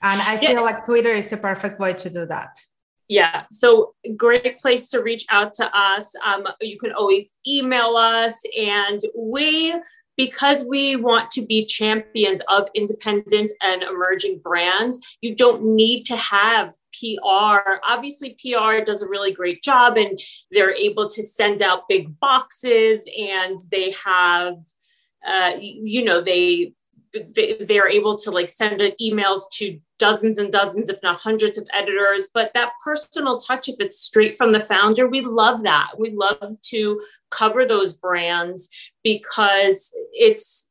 And 0.02 0.22
I 0.22 0.38
feel 0.38 0.52
yeah. 0.52 0.60
like 0.60 0.86
Twitter 0.86 1.10
is 1.10 1.32
the 1.32 1.38
perfect 1.38 1.80
way 1.80 1.94
to 1.94 2.10
do 2.10 2.28
that. 2.28 2.52
Yeah, 3.10 3.46
so 3.52 3.96
great 4.16 4.60
place 4.60 4.88
to 4.90 5.02
reach 5.02 5.26
out 5.32 5.56
to 5.56 5.78
us. 5.78 6.14
Um, 6.24 6.48
you 6.62 6.78
can 6.78 6.94
always 6.94 7.34
email 7.48 7.96
us, 7.96 8.40
and 8.56 9.02
we 9.18 9.74
because 10.20 10.66
we 10.66 10.98
want 10.98 11.32
to 11.32 11.46
be 11.46 11.64
champions 11.64 12.42
of 12.50 12.68
independent 12.76 13.50
and 13.62 13.84
emerging 13.84 14.38
brands, 14.44 15.00
you 15.22 15.34
don't 15.34 15.64
need 15.64 16.04
to 16.04 16.18
have 16.18 16.74
PR. 16.94 17.80
Obviously, 17.88 18.36
PR 18.42 18.84
does 18.86 19.02
a 19.02 19.08
really 19.08 19.32
great 19.32 19.64
job 19.64 19.96
and 19.96 20.20
they're 20.52 20.76
able 20.76 21.10
to 21.10 21.24
send 21.24 21.62
out 21.62 21.88
big 21.88 22.20
boxes 22.20 23.10
and 23.18 23.60
they 23.72 23.92
have, 23.92 24.56
uh, 25.26 25.52
you 25.58 26.04
know, 26.04 26.20
they 26.20 26.74
they, 27.14 27.80
are 27.80 27.88
able 27.88 28.18
to 28.18 28.32
like 28.32 28.50
send 28.50 28.82
emails 29.02 29.42
to 29.54 29.80
dozens 29.98 30.38
and 30.38 30.52
dozens, 30.52 30.90
if 30.90 31.02
not 31.04 31.18
hundreds 31.18 31.58
of 31.58 31.68
editors. 31.74 32.28
But 32.34 32.54
that 32.54 32.72
personal 32.84 33.38
touch, 33.38 33.68
if 33.68 33.76
it's 33.80 34.00
straight 34.00 34.36
from 34.36 34.52
the 34.52 34.60
founder, 34.60 35.08
we 35.08 35.22
love 35.22 35.64
that. 35.64 35.92
We 35.98 36.12
love 36.12 36.56
to 36.62 37.02
cover 37.30 37.66
those 37.66 37.94
brands 37.94 38.70
because 39.04 39.92
it's 40.14 40.70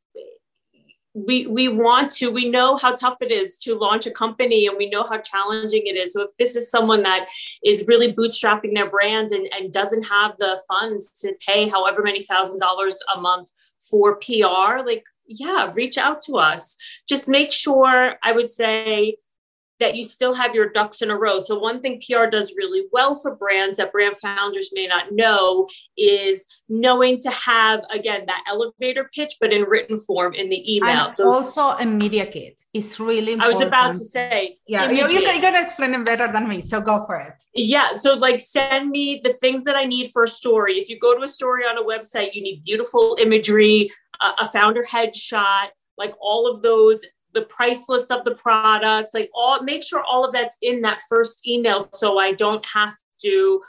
we 1.26 1.46
we 1.46 1.68
want 1.68 2.12
to 2.12 2.30
we 2.30 2.48
know 2.48 2.76
how 2.76 2.94
tough 2.94 3.16
it 3.20 3.32
is 3.32 3.56
to 3.58 3.74
launch 3.74 4.06
a 4.06 4.10
company 4.10 4.66
and 4.66 4.76
we 4.76 4.88
know 4.88 5.02
how 5.02 5.18
challenging 5.18 5.82
it 5.86 5.96
is 5.96 6.12
so 6.12 6.22
if 6.22 6.30
this 6.38 6.54
is 6.54 6.70
someone 6.70 7.02
that 7.02 7.26
is 7.64 7.84
really 7.88 8.12
bootstrapping 8.12 8.74
their 8.74 8.88
brand 8.88 9.32
and, 9.32 9.48
and 9.52 9.72
doesn't 9.72 10.02
have 10.02 10.36
the 10.36 10.60
funds 10.68 11.10
to 11.20 11.32
pay 11.44 11.68
however 11.68 12.02
many 12.02 12.22
thousand 12.22 12.60
dollars 12.60 12.98
a 13.16 13.20
month 13.20 13.50
for 13.78 14.16
pr 14.16 14.84
like 14.86 15.04
yeah, 15.28 15.70
reach 15.74 15.98
out 15.98 16.22
to 16.22 16.38
us. 16.38 16.76
Just 17.08 17.28
make 17.28 17.52
sure, 17.52 18.16
I 18.22 18.32
would 18.32 18.50
say, 18.50 19.16
that 19.80 19.94
you 19.94 20.04
still 20.04 20.34
have 20.34 20.54
your 20.54 20.68
ducks 20.70 21.02
in 21.02 21.10
a 21.10 21.16
row. 21.16 21.40
So, 21.40 21.58
one 21.58 21.80
thing 21.80 22.00
PR 22.00 22.26
does 22.26 22.54
really 22.56 22.86
well 22.92 23.14
for 23.14 23.36
brands 23.36 23.76
that 23.76 23.92
brand 23.92 24.16
founders 24.16 24.70
may 24.72 24.86
not 24.86 25.12
know 25.12 25.68
is 25.96 26.46
knowing 26.68 27.20
to 27.20 27.30
have, 27.30 27.80
again, 27.90 28.24
that 28.26 28.44
elevator 28.48 29.10
pitch, 29.14 29.34
but 29.40 29.52
in 29.52 29.62
written 29.62 29.98
form 29.98 30.34
in 30.34 30.48
the 30.48 30.76
email. 30.76 31.12
Those, 31.16 31.26
also 31.26 31.76
a 31.78 31.86
media 31.86 32.26
kit. 32.26 32.60
It's 32.74 32.98
really 32.98 33.32
important. 33.32 33.54
I 33.54 33.58
was 33.58 33.66
about 33.66 33.94
to 33.94 34.04
say. 34.04 34.56
Yeah, 34.66 34.90
you, 34.90 35.08
you, 35.08 35.20
you're 35.20 35.40
going 35.40 35.54
to 35.54 35.62
explain 35.62 35.94
it 35.94 36.04
better 36.04 36.30
than 36.32 36.48
me. 36.48 36.62
So, 36.62 36.80
go 36.80 37.04
for 37.06 37.16
it. 37.16 37.42
Yeah. 37.54 37.96
So, 37.96 38.14
like, 38.14 38.40
send 38.40 38.90
me 38.90 39.20
the 39.22 39.32
things 39.34 39.64
that 39.64 39.76
I 39.76 39.84
need 39.84 40.10
for 40.12 40.24
a 40.24 40.28
story. 40.28 40.78
If 40.78 40.88
you 40.88 40.98
go 40.98 41.16
to 41.16 41.22
a 41.22 41.28
story 41.28 41.64
on 41.64 41.78
a 41.78 41.82
website, 41.82 42.34
you 42.34 42.42
need 42.42 42.64
beautiful 42.64 43.16
imagery, 43.20 43.90
a, 44.20 44.42
a 44.42 44.50
founder 44.50 44.82
headshot, 44.82 45.68
like 45.96 46.14
all 46.20 46.48
of 46.48 46.62
those 46.62 47.04
the 47.34 47.42
price 47.42 47.88
list 47.88 48.10
of 48.10 48.24
the 48.24 48.34
products, 48.34 49.12
like 49.14 49.30
all 49.34 49.62
make 49.62 49.82
sure 49.82 50.02
all 50.02 50.24
of 50.24 50.32
that's 50.32 50.56
in 50.62 50.82
that 50.82 51.00
first 51.08 51.46
email 51.46 51.88
so 51.94 52.18
I 52.18 52.32
don't 52.32 52.64
have 52.66 52.94
to 53.22 53.62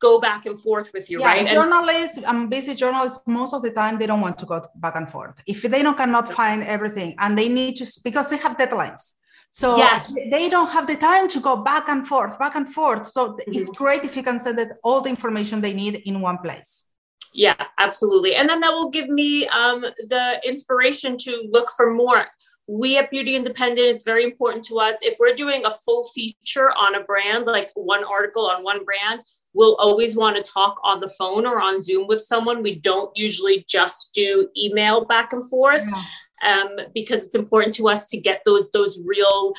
go 0.00 0.18
back 0.18 0.46
and 0.46 0.58
forth 0.58 0.90
with 0.94 1.10
you, 1.10 1.20
yeah, 1.20 1.26
right? 1.26 1.46
Journalists, 1.46 2.16
and, 2.16 2.26
um, 2.26 2.48
busy 2.48 2.74
journalists, 2.74 3.20
most 3.26 3.52
of 3.52 3.62
the 3.62 3.70
time 3.70 3.98
they 3.98 4.06
don't 4.06 4.20
want 4.20 4.38
to 4.38 4.46
go 4.46 4.62
back 4.76 4.96
and 4.96 5.10
forth. 5.10 5.34
If 5.46 5.62
they 5.62 5.82
don't 5.82 5.96
cannot 5.96 6.32
find 6.32 6.62
everything 6.62 7.14
and 7.18 7.38
they 7.38 7.48
need 7.48 7.76
to 7.76 8.00
because 8.02 8.30
they 8.30 8.38
have 8.38 8.56
deadlines. 8.56 9.14
So 9.52 9.76
yes. 9.76 10.14
they 10.30 10.48
don't 10.48 10.70
have 10.70 10.86
the 10.86 10.96
time 10.96 11.28
to 11.28 11.40
go 11.40 11.56
back 11.56 11.88
and 11.88 12.06
forth, 12.06 12.38
back 12.38 12.54
and 12.54 12.72
forth. 12.72 13.08
So 13.08 13.30
mm-hmm. 13.30 13.52
it's 13.52 13.68
great 13.70 14.04
if 14.04 14.16
you 14.16 14.22
can 14.22 14.38
send 14.38 14.60
it 14.60 14.68
all 14.84 15.00
the 15.00 15.10
information 15.10 15.60
they 15.60 15.74
need 15.74 16.02
in 16.06 16.20
one 16.20 16.38
place. 16.38 16.86
Yeah, 17.32 17.56
absolutely. 17.78 18.34
And 18.36 18.48
then 18.48 18.60
that 18.60 18.72
will 18.72 18.90
give 18.90 19.08
me 19.08 19.46
um, 19.48 19.82
the 20.08 20.40
inspiration 20.44 21.16
to 21.18 21.48
look 21.50 21.70
for 21.76 21.92
more 21.92 22.26
we 22.66 22.96
at 22.98 23.10
Beauty 23.10 23.34
Independent, 23.34 23.88
it's 23.88 24.04
very 24.04 24.24
important 24.24 24.64
to 24.66 24.78
us. 24.78 24.96
If 25.02 25.18
we're 25.18 25.34
doing 25.34 25.64
a 25.64 25.70
full 25.70 26.08
feature 26.14 26.70
on 26.70 26.94
a 26.94 27.02
brand, 27.02 27.46
like 27.46 27.70
one 27.74 28.04
article 28.04 28.46
on 28.46 28.62
one 28.62 28.84
brand, 28.84 29.22
we'll 29.54 29.76
always 29.76 30.16
want 30.16 30.36
to 30.36 30.42
talk 30.42 30.80
on 30.84 31.00
the 31.00 31.08
phone 31.18 31.46
or 31.46 31.60
on 31.60 31.82
Zoom 31.82 32.06
with 32.06 32.20
someone. 32.20 32.62
We 32.62 32.76
don't 32.76 33.10
usually 33.16 33.64
just 33.68 34.12
do 34.14 34.48
email 34.56 35.04
back 35.04 35.32
and 35.32 35.48
forth. 35.48 35.86
Yeah. 35.88 36.04
Um, 36.42 36.70
because 36.94 37.26
it's 37.26 37.34
important 37.34 37.74
to 37.74 37.88
us 37.88 38.06
to 38.06 38.18
get 38.18 38.40
those 38.46 38.70
those 38.70 38.98
real 39.04 39.52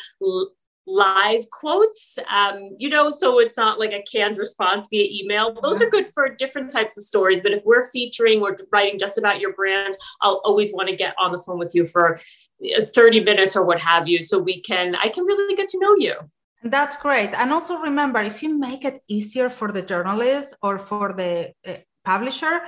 live 0.87 1.49
quotes. 1.49 2.17
Um, 2.29 2.75
you 2.77 2.89
know 2.89 3.09
so 3.09 3.39
it's 3.39 3.57
not 3.57 3.79
like 3.79 3.91
a 3.93 4.03
canned 4.11 4.37
response 4.37 4.87
via 4.89 5.07
email. 5.11 5.57
Those 5.61 5.81
are 5.81 5.89
good 5.89 6.07
for 6.07 6.29
different 6.29 6.71
types 6.71 6.97
of 6.97 7.03
stories 7.03 7.41
but 7.41 7.51
if 7.51 7.63
we're 7.65 7.89
featuring 7.89 8.41
or 8.41 8.57
writing 8.71 8.97
just 8.99 9.17
about 9.17 9.39
your 9.39 9.53
brand 9.53 9.97
i'll 10.21 10.41
always 10.43 10.73
want 10.73 10.89
to 10.89 10.95
get 10.95 11.13
on 11.17 11.31
the 11.31 11.37
phone 11.37 11.59
with 11.59 11.73
you 11.75 11.85
for 11.85 12.19
30 12.61 13.23
minutes 13.23 13.55
or 13.55 13.63
what 13.63 13.79
have 13.79 14.07
you 14.07 14.23
so 14.23 14.37
we 14.39 14.61
can 14.61 14.95
i 14.95 15.07
can 15.09 15.23
really 15.23 15.55
get 15.55 15.69
to 15.69 15.79
know 15.79 15.95
you. 15.97 16.15
That's 16.63 16.95
great. 16.95 17.31
And 17.33 17.51
also 17.51 17.77
remember 17.77 18.21
if 18.21 18.43
you 18.43 18.55
make 18.55 18.85
it 18.85 19.01
easier 19.07 19.49
for 19.49 19.71
the 19.71 19.81
journalist 19.81 20.53
or 20.61 20.77
for 20.77 21.11
the 21.13 21.53
uh, 21.67 21.77
publisher 22.05 22.61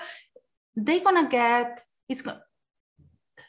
they're 0.76 1.04
gonna 1.04 1.30
get 1.30 1.84
it's 2.10 2.24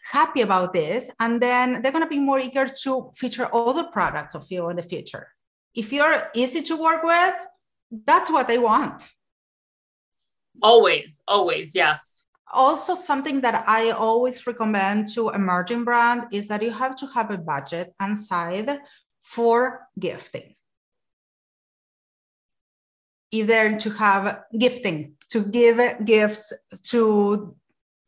happy 0.04 0.42
about 0.42 0.72
this 0.72 1.10
and 1.18 1.40
then 1.40 1.80
they're 1.80 1.92
gonna 1.92 2.06
be 2.06 2.18
more 2.18 2.38
eager 2.38 2.66
to 2.66 3.10
feature 3.16 3.48
other 3.54 3.84
products 3.84 4.34
of 4.34 4.46
you 4.50 4.68
in 4.68 4.76
the 4.76 4.82
future. 4.82 5.28
If 5.74 5.92
you're 5.92 6.30
easy 6.34 6.62
to 6.62 6.76
work 6.76 7.02
with 7.02 7.34
that's 8.06 8.30
what 8.30 8.48
they 8.48 8.58
want. 8.58 9.08
Always 10.62 11.22
always 11.26 11.74
yes. 11.74 12.22
Also 12.52 12.94
something 12.94 13.40
that 13.40 13.64
i 13.66 13.90
always 13.90 14.46
recommend 14.46 15.08
to 15.14 15.30
emerging 15.30 15.84
brand 15.84 16.24
is 16.30 16.46
that 16.48 16.62
you 16.62 16.70
have 16.70 16.94
to 16.96 17.06
have 17.08 17.30
a 17.30 17.38
budget 17.38 17.92
and 17.98 18.16
side 18.16 18.78
for 19.22 19.88
gifting. 19.98 20.54
Either 23.32 23.78
to 23.78 23.90
have 23.90 24.42
gifting 24.56 25.14
to 25.30 25.42
give 25.42 26.04
gifts 26.04 26.52
to 26.82 27.56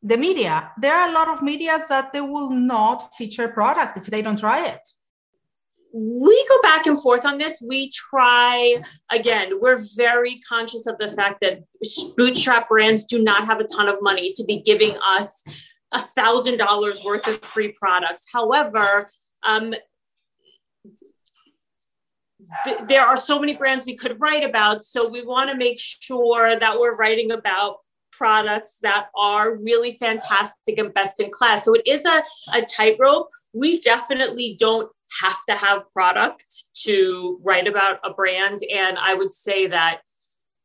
the 0.03 0.17
media 0.17 0.71
there 0.81 0.95
are 0.95 1.09
a 1.09 1.13
lot 1.13 1.29
of 1.29 1.43
medias 1.43 1.89
that 1.89 2.13
they 2.13 2.21
will 2.21 2.51
not 2.51 3.15
feature 3.17 3.49
product 3.49 3.97
if 3.97 4.07
they 4.07 4.23
don't 4.23 4.39
try 4.39 4.67
it 4.67 4.81
we 5.99 6.47
go 6.49 6.61
back 6.61 6.87
and 6.87 7.01
forth 7.01 7.25
on 7.25 7.39
this. 7.39 7.63
We 7.67 7.91
try, 7.91 8.83
again, 9.11 9.53
we're 9.61 9.83
very 9.97 10.41
conscious 10.47 10.87
of 10.87 10.99
the 10.99 11.11
fact 11.11 11.41
that 11.41 11.61
bootstrap 12.17 12.69
brands 12.69 13.07
do 13.07 13.23
not 13.23 13.47
have 13.47 13.61
a 13.61 13.65
ton 13.65 13.89
of 13.89 13.97
money 14.03 14.35
to 14.35 14.45
be 14.45 14.61
giving 14.61 14.95
us 14.99 15.43
a 15.93 16.01
thousand 16.01 16.59
dollars 16.59 17.03
worth 17.03 17.27
of 17.27 17.43
free 17.43 17.75
products. 17.81 18.27
However, 18.31 19.09
um, 19.43 19.75
th- 22.65 22.79
there 22.89 23.07
are 23.07 23.17
so 23.17 23.39
many 23.39 23.55
brands 23.55 23.87
we 23.87 23.97
could 23.97 24.21
write 24.21 24.45
about. 24.45 24.85
So 24.85 25.09
we 25.09 25.25
want 25.25 25.49
to 25.49 25.57
make 25.57 25.79
sure 25.81 26.59
that 26.59 26.79
we're 26.79 26.97
writing 26.97 27.31
about 27.31 27.77
products 28.16 28.79
that 28.83 29.07
are 29.16 29.57
really 29.57 29.92
fantastic 29.92 30.79
and 30.79 30.92
best 30.94 31.20
in 31.20 31.31
class. 31.31 31.64
So 31.64 31.74
it 31.74 31.87
is 31.87 32.05
a, 32.05 32.22
a 32.55 32.62
tightrope. 32.62 33.29
We 33.52 33.81
definitely 33.81 34.57
don't 34.59 34.90
have 35.20 35.38
to 35.48 35.55
have 35.55 35.90
product 35.90 36.44
to 36.85 37.38
write 37.42 37.66
about 37.66 38.00
a 38.05 38.12
brand. 38.12 38.61
And 38.74 38.98
I 38.98 39.14
would 39.14 39.33
say 39.33 39.66
that 39.68 40.00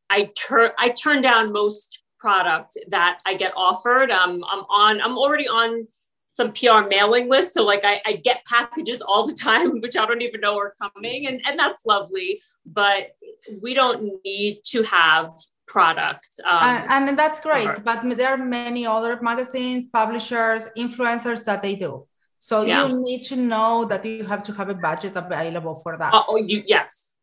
I 0.09 0.31
turn 0.37 0.71
I 0.77 0.89
turn 0.89 1.21
down 1.21 1.53
most 1.53 1.99
product 2.19 2.77
that 2.89 3.19
I 3.25 3.35
get 3.35 3.53
offered. 3.55 4.11
Um, 4.11 4.43
I'm 4.47 4.59
on 4.69 5.01
I'm 5.01 5.17
already 5.17 5.47
on 5.47 5.87
some 6.27 6.53
PR 6.53 6.87
mailing 6.87 7.29
list. 7.29 7.53
So 7.53 7.63
like 7.63 7.83
I, 7.83 8.01
I 8.05 8.13
get 8.13 8.45
packages 8.45 9.01
all 9.01 9.25
the 9.25 9.33
time, 9.33 9.81
which 9.81 9.97
I 9.97 10.05
don't 10.05 10.21
even 10.21 10.41
know 10.41 10.57
are 10.57 10.75
coming. 10.81 11.27
And, 11.27 11.41
and 11.45 11.59
that's 11.59 11.85
lovely. 11.85 12.41
But 12.65 13.15
we 13.61 13.73
don't 13.73 14.13
need 14.23 14.59
to 14.65 14.83
have 14.83 15.31
product. 15.71 16.27
Um, 16.43 16.63
and, 16.89 17.09
and, 17.09 17.17
that's 17.17 17.39
great. 17.39 17.69
But 17.83 17.99
there 18.17 18.29
are 18.35 18.37
many 18.37 18.85
other 18.85 19.17
magazines, 19.21 19.85
publishers, 19.85 20.67
influencers 20.77 21.45
that 21.45 21.61
they 21.61 21.75
do. 21.75 22.05
So 22.37 22.63
yeah. 22.63 22.87
you 22.87 23.01
need 23.01 23.23
to 23.31 23.35
know 23.35 23.85
that 23.85 24.03
you 24.03 24.25
have 24.25 24.43
to 24.43 24.53
have 24.53 24.69
a 24.69 24.73
budget 24.73 25.13
available 25.15 25.75
for 25.83 25.95
that. 25.97 26.11
Oh, 26.13 26.35
you 26.35 26.63
yes, 26.65 27.13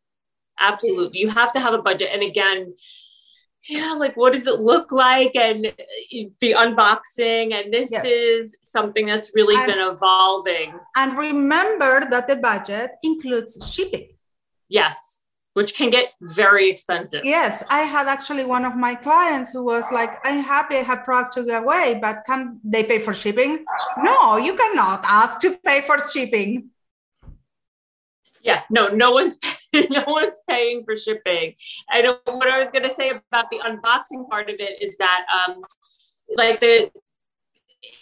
absolutely. 0.59 1.19
You 1.19 1.29
have 1.29 1.51
to 1.53 1.59
have 1.59 1.73
a 1.73 1.81
budget. 1.89 2.09
And 2.13 2.23
again, 2.23 2.73
yeah, 3.67 3.93
like 3.93 4.15
what 4.17 4.31
does 4.33 4.47
it 4.47 4.59
look 4.71 4.91
like? 4.91 5.35
And 5.35 5.67
uh, 5.67 5.71
the 6.41 6.51
unboxing, 6.63 7.53
and 7.53 7.71
this 7.71 7.91
yes. 7.91 8.05
is 8.05 8.57
something 8.61 9.05
that's 9.05 9.31
really 9.35 9.57
and, 9.57 9.67
been 9.67 9.79
evolving. 9.79 10.73
And 10.95 11.17
remember 11.17 12.07
that 12.09 12.27
the 12.27 12.37
budget 12.37 12.91
includes 13.03 13.51
shipping. 13.71 14.07
Yes 14.69 15.08
which 15.53 15.75
can 15.75 15.89
get 15.89 16.13
very 16.21 16.69
expensive. 16.69 17.21
Yes, 17.23 17.63
I 17.69 17.81
had 17.81 18.07
actually 18.07 18.45
one 18.45 18.65
of 18.65 18.75
my 18.75 18.95
clients 18.95 19.49
who 19.49 19.63
was 19.63 19.85
like, 19.91 20.19
I'm 20.25 20.43
happy 20.43 20.75
I 20.77 20.83
have 20.83 21.03
product 21.03 21.33
to 21.33 21.43
give 21.43 21.63
away, 21.63 21.99
but 22.01 22.23
can 22.25 22.59
they 22.63 22.83
pay 22.83 22.99
for 22.99 23.13
shipping? 23.13 23.65
No, 23.97 24.37
you 24.37 24.55
cannot 24.55 25.03
ask 25.05 25.39
to 25.41 25.57
pay 25.65 25.81
for 25.81 25.97
shipping. 25.99 26.69
Yeah, 28.41 28.61
no, 28.69 28.87
no 28.87 29.11
one's 29.11 29.37
no 29.73 30.03
one's 30.07 30.41
paying 30.47 30.83
for 30.85 30.95
shipping. 30.95 31.55
I 31.89 32.01
know 32.01 32.19
what 32.25 32.47
I 32.47 32.59
was 32.59 32.71
gonna 32.71 32.89
say 32.89 33.09
about 33.09 33.49
the 33.51 33.59
unboxing 33.59 34.29
part 34.29 34.49
of 34.49 34.55
it 34.59 34.81
is 34.81 34.97
that 34.97 35.25
um 35.33 35.61
like 36.35 36.59
the 36.59 36.91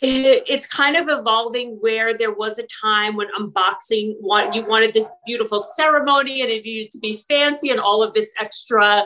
it's 0.01 0.67
kind 0.67 0.95
of 0.95 1.07
evolving 1.07 1.77
where 1.81 2.17
there 2.17 2.33
was 2.33 2.57
a 2.57 2.67
time 2.81 3.15
when 3.15 3.27
unboxing 3.39 4.15
what 4.19 4.55
you 4.55 4.65
wanted 4.65 4.93
this 4.93 5.09
beautiful 5.25 5.59
ceremony 5.59 6.41
and 6.41 6.49
it 6.49 6.63
needed 6.63 6.91
to 6.91 6.99
be 6.99 7.23
fancy 7.27 7.69
and 7.69 7.79
all 7.79 8.01
of 8.01 8.13
this 8.13 8.31
extra 8.39 9.05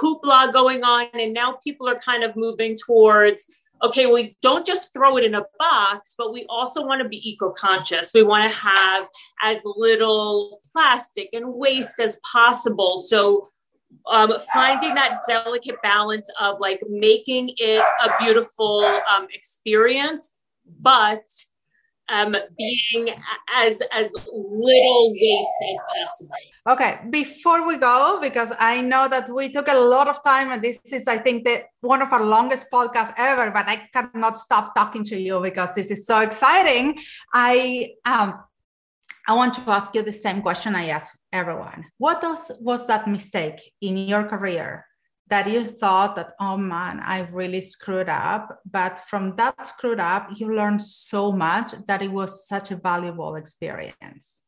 hoopla 0.00 0.52
going 0.52 0.82
on 0.84 1.06
and 1.14 1.34
now 1.34 1.58
people 1.64 1.88
are 1.88 1.98
kind 1.98 2.22
of 2.22 2.34
moving 2.36 2.76
towards 2.76 3.46
okay, 3.82 4.06
we 4.06 4.36
don't 4.40 4.66
just 4.66 4.92
throw 4.92 5.18
it 5.18 5.24
in 5.24 5.34
a 5.34 5.44
box, 5.58 6.14
but 6.16 6.32
we 6.32 6.46
also 6.48 6.84
want 6.84 7.02
to 7.02 7.08
be 7.08 7.28
eco 7.28 7.50
conscious. 7.50 8.12
We 8.14 8.22
want 8.22 8.48
to 8.48 8.56
have 8.56 9.08
as 9.42 9.60
little 9.64 10.60
plastic 10.72 11.28
and 11.32 11.54
waste 11.54 12.00
as 12.00 12.18
possible. 12.20 13.04
So, 13.06 13.48
um, 14.10 14.32
finding 14.52 14.94
that 14.94 15.20
delicate 15.26 15.80
balance 15.82 16.28
of 16.40 16.60
like 16.60 16.80
making 16.88 17.50
it 17.56 17.84
a 18.04 18.10
beautiful 18.22 18.84
um, 19.08 19.26
experience, 19.32 20.32
but 20.80 21.24
um, 22.08 22.36
being 22.58 23.14
as 23.54 23.80
as 23.92 24.12
little 24.12 25.12
waste 25.12 25.48
as 25.70 25.78
possible. 25.88 26.36
Okay, 26.68 27.00
before 27.10 27.66
we 27.66 27.76
go, 27.76 28.18
because 28.20 28.52
I 28.58 28.80
know 28.80 29.08
that 29.08 29.28
we 29.28 29.52
took 29.52 29.68
a 29.68 29.74
lot 29.74 30.08
of 30.08 30.22
time, 30.22 30.52
and 30.52 30.62
this 30.62 30.80
is, 30.86 31.08
I 31.08 31.18
think, 31.18 31.44
the 31.44 31.64
one 31.80 32.02
of 32.02 32.12
our 32.12 32.24
longest 32.24 32.66
podcasts 32.72 33.14
ever. 33.16 33.50
But 33.50 33.68
I 33.68 33.88
cannot 33.92 34.36
stop 34.38 34.74
talking 34.74 35.04
to 35.04 35.16
you 35.18 35.40
because 35.40 35.74
this 35.74 35.90
is 35.90 36.06
so 36.06 36.20
exciting. 36.20 36.98
I 37.32 37.92
um, 38.04 38.34
I 39.26 39.34
want 39.34 39.54
to 39.54 39.62
ask 39.66 39.94
you 39.94 40.02
the 40.02 40.12
same 40.12 40.42
question 40.42 40.74
I 40.74 40.88
ask 40.88 41.18
everyone. 41.32 41.86
What 41.98 42.20
does, 42.20 42.50
was 42.60 42.86
that 42.88 43.08
mistake 43.08 43.58
in 43.80 43.96
your 43.96 44.24
career 44.24 44.84
that 45.28 45.48
you 45.48 45.64
thought 45.64 46.16
that, 46.16 46.34
oh 46.38 46.58
man, 46.58 47.00
I 47.00 47.20
really 47.32 47.62
screwed 47.62 48.10
up. 48.10 48.60
But 48.70 49.00
from 49.08 49.34
that 49.36 49.64
screwed 49.64 50.00
up, 50.00 50.28
you 50.36 50.54
learned 50.54 50.82
so 50.82 51.32
much 51.32 51.74
that 51.88 52.02
it 52.02 52.12
was 52.12 52.46
such 52.46 52.70
a 52.70 52.76
valuable 52.76 53.36
experience. 53.36 54.42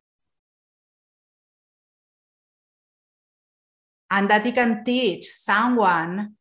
And 4.11 4.31
that 4.31 4.45
you 4.45 4.53
can 4.53 4.85
teach 4.85 5.27
someone 5.27 6.35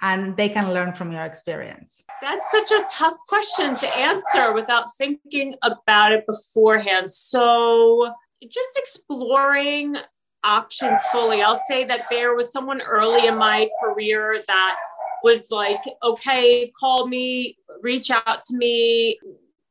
and 0.00 0.36
they 0.36 0.48
can 0.48 0.72
learn 0.72 0.92
from 0.92 1.12
your 1.12 1.24
experience? 1.24 2.04
That's 2.22 2.50
such 2.50 2.70
a 2.70 2.84
tough 2.90 3.16
question 3.28 3.74
to 3.76 3.96
answer 3.96 4.52
without 4.52 4.94
thinking 4.96 5.54
about 5.62 6.12
it 6.12 6.26
beforehand. 6.26 7.12
So, 7.12 8.12
just 8.48 8.70
exploring 8.76 9.96
options 10.44 11.02
fully. 11.10 11.42
I'll 11.42 11.60
say 11.68 11.84
that 11.84 12.02
there 12.10 12.34
was 12.34 12.52
someone 12.52 12.80
early 12.80 13.26
in 13.26 13.36
my 13.36 13.68
career 13.82 14.40
that 14.46 14.76
was 15.24 15.50
like, 15.50 15.80
okay, 16.02 16.72
call 16.78 17.08
me, 17.08 17.56
reach 17.82 18.10
out 18.10 18.44
to 18.44 18.56
me. 18.56 19.18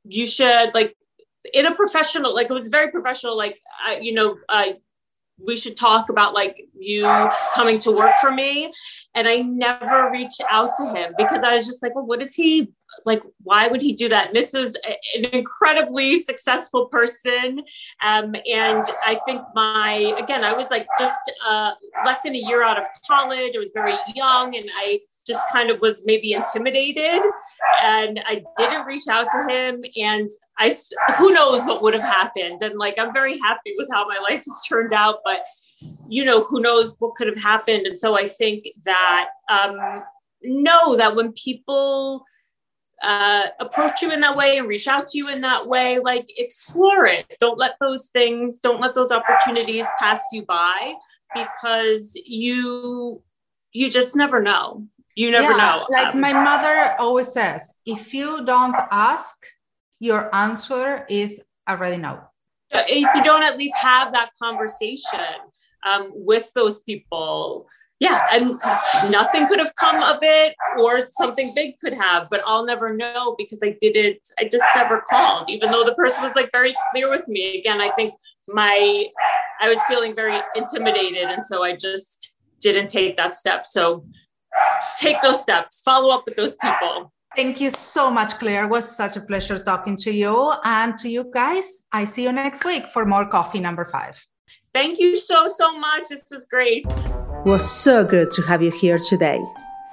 You 0.03 0.25
should 0.25 0.73
like 0.73 0.95
in 1.53 1.65
a 1.65 1.75
professional, 1.75 2.33
like 2.33 2.49
it 2.49 2.53
was 2.53 2.67
very 2.67 2.91
professional, 2.91 3.37
like, 3.37 3.59
I, 3.85 3.97
you 3.97 4.13
know, 4.13 4.37
uh, 4.49 4.73
we 5.43 5.55
should 5.55 5.77
talk 5.77 6.09
about 6.09 6.33
like 6.33 6.67
you 6.77 7.03
coming 7.53 7.79
to 7.79 7.91
work 7.91 8.13
for 8.19 8.31
me. 8.31 8.71
And 9.13 9.27
I 9.27 9.37
never 9.37 10.09
reached 10.11 10.41
out 10.49 10.71
to 10.77 10.89
him 10.89 11.13
because 11.17 11.43
I 11.43 11.55
was 11.55 11.65
just 11.65 11.81
like, 11.83 11.95
well, 11.95 12.05
what 12.05 12.21
is 12.21 12.35
he 12.35 12.71
like? 13.05 13.21
Why 13.43 13.67
would 13.67 13.81
he 13.81 13.93
do 13.93 14.09
that? 14.09 14.27
And 14.27 14.35
this 14.35 14.53
is 14.53 14.77
an 15.15 15.25
incredibly 15.25 16.21
successful 16.21 16.87
person. 16.87 17.61
Um, 18.03 18.35
and 18.51 18.83
I 19.05 19.19
think 19.25 19.41
my, 19.55 20.15
again, 20.19 20.43
I 20.43 20.53
was 20.53 20.69
like 20.69 20.87
just 20.99 21.31
uh, 21.47 21.71
less 22.05 22.21
than 22.23 22.35
a 22.35 22.39
year 22.39 22.63
out 22.63 22.77
of 22.77 22.85
college. 23.07 23.55
I 23.55 23.59
was 23.59 23.71
very 23.73 23.95
young 24.15 24.55
and 24.55 24.69
I 24.75 24.99
just 25.27 25.41
kind 25.51 25.69
of 25.69 25.81
was 25.81 26.03
maybe 26.05 26.33
intimidated 26.33 27.21
and 27.83 28.21
I 28.25 28.43
didn't 28.57 28.85
reach 28.85 29.07
out 29.09 29.27
to 29.29 29.53
him 29.53 29.83
and 29.97 30.29
I 30.57 30.75
who 31.17 31.33
knows 31.33 31.65
what 31.65 31.83
would 31.83 31.93
have 31.93 32.03
happened 32.03 32.61
and 32.61 32.79
like 32.79 32.95
I'm 32.97 33.11
very 33.13 33.37
happy 33.39 33.75
with 33.77 33.89
how 33.91 34.07
my 34.07 34.17
life 34.19 34.43
has 34.45 34.61
turned 34.67 34.93
out 34.93 35.19
but 35.25 35.41
you 36.07 36.23
know 36.23 36.43
who 36.43 36.61
knows 36.61 36.95
what 36.99 37.15
could 37.15 37.27
have 37.27 37.37
happened 37.37 37.85
and 37.85 37.99
so 37.99 38.17
I 38.17 38.27
think 38.27 38.67
that 38.85 39.29
um 39.49 40.03
know 40.41 40.95
that 40.95 41.15
when 41.15 41.33
people 41.33 42.23
uh, 43.03 43.47
approach 43.59 44.01
you 44.01 44.11
in 44.11 44.19
that 44.19 44.35
way 44.35 44.57
and 44.57 44.67
reach 44.67 44.87
out 44.87 45.07
to 45.07 45.17
you 45.17 45.29
in 45.29 45.39
that 45.41 45.65
way 45.67 45.99
like 45.99 46.25
explore 46.37 47.05
it 47.05 47.25
don't 47.39 47.59
let 47.59 47.75
those 47.79 48.07
things 48.07 48.59
don't 48.59 48.81
let 48.81 48.95
those 48.95 49.11
opportunities 49.11 49.85
pass 49.99 50.21
you 50.31 50.43
by 50.45 50.93
because 51.35 52.13
you 52.25 53.21
you 53.71 53.89
just 53.89 54.15
never 54.15 54.41
know 54.41 54.83
you 55.17 55.31
never 55.31 55.53
yeah, 55.53 55.57
know. 55.57 55.85
Like 55.89 56.13
um, 56.13 56.21
my 56.21 56.31
mother 56.31 56.95
always 56.99 57.29
says, 57.29 57.71
if 57.87 58.13
you 58.13 58.45
don't 58.45 58.75
ask, 58.91 59.35
your 59.99 60.33
answer 60.33 61.07
is 61.09 61.41
already 61.67 61.97
no. 61.97 62.21
If 62.69 63.15
you 63.15 63.23
don't 63.23 63.41
at 63.41 63.57
least 63.57 63.73
have 63.77 64.11
that 64.11 64.29
conversation 64.39 65.41
um, 65.83 66.11
with 66.13 66.53
those 66.53 66.81
people, 66.81 67.67
yeah, 67.99 68.27
and 68.31 68.51
nothing 69.11 69.47
could 69.47 69.59
have 69.59 69.73
come 69.75 70.03
of 70.03 70.19
it, 70.21 70.53
or 70.79 71.07
something 71.11 71.51
big 71.55 71.77
could 71.83 71.93
have, 71.93 72.27
but 72.29 72.41
I'll 72.45 72.65
never 72.65 72.95
know 72.95 73.35
because 73.37 73.59
I 73.63 73.75
didn't. 73.81 74.19
I 74.39 74.47
just 74.51 74.65
never 74.75 75.03
called, 75.09 75.49
even 75.49 75.71
though 75.71 75.83
the 75.83 75.95
person 75.95 76.23
was 76.23 76.35
like 76.35 76.51
very 76.51 76.75
clear 76.91 77.09
with 77.09 77.27
me. 77.27 77.59
Again, 77.59 77.81
I 77.81 77.91
think 77.91 78.13
my 78.47 79.07
I 79.59 79.69
was 79.69 79.81
feeling 79.87 80.15
very 80.15 80.39
intimidated, 80.55 81.23
and 81.23 81.43
so 81.43 81.63
I 81.63 81.75
just 81.75 82.33
didn't 82.61 82.87
take 82.87 83.17
that 83.17 83.35
step. 83.35 83.65
So 83.65 84.05
take 84.99 85.21
those 85.21 85.41
steps, 85.41 85.81
follow 85.81 86.09
up 86.13 86.23
with 86.25 86.35
those 86.35 86.55
people. 86.57 87.11
Thank 87.35 87.59
you 87.59 87.71
so 87.71 88.09
much, 88.09 88.39
Claire. 88.39 88.65
It 88.65 88.69
was 88.69 88.89
such 88.89 89.15
a 89.17 89.21
pleasure 89.21 89.59
talking 89.59 89.97
to 89.97 90.11
you. 90.11 90.53
And 90.63 90.97
to 90.99 91.09
you 91.09 91.29
guys, 91.33 91.85
I 91.91 92.05
see 92.05 92.23
you 92.23 92.31
next 92.31 92.65
week 92.65 92.87
for 92.91 93.05
more 93.05 93.27
coffee 93.27 93.59
number 93.59 93.85
five. 93.85 94.23
Thank 94.73 94.97
you 94.97 95.19
so, 95.19 95.47
so 95.47 95.77
much. 95.77 96.09
This 96.09 96.23
was 96.31 96.45
great. 96.45 96.85
Was 97.47 97.65
so 97.65 98.03
good 98.03 98.29
to 98.33 98.41
have 98.41 98.61
you 98.61 98.71
here 98.71 98.99
today. 98.99 99.39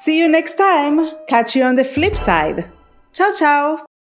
See 0.03 0.19
you 0.19 0.27
next 0.27 0.55
time. 0.55 1.09
Catch 1.29 1.55
you 1.55 1.63
on 1.63 1.77
the 1.77 1.85
flip 1.85 2.17
side. 2.17 2.69
Ciao, 3.13 3.31
ciao. 3.31 3.94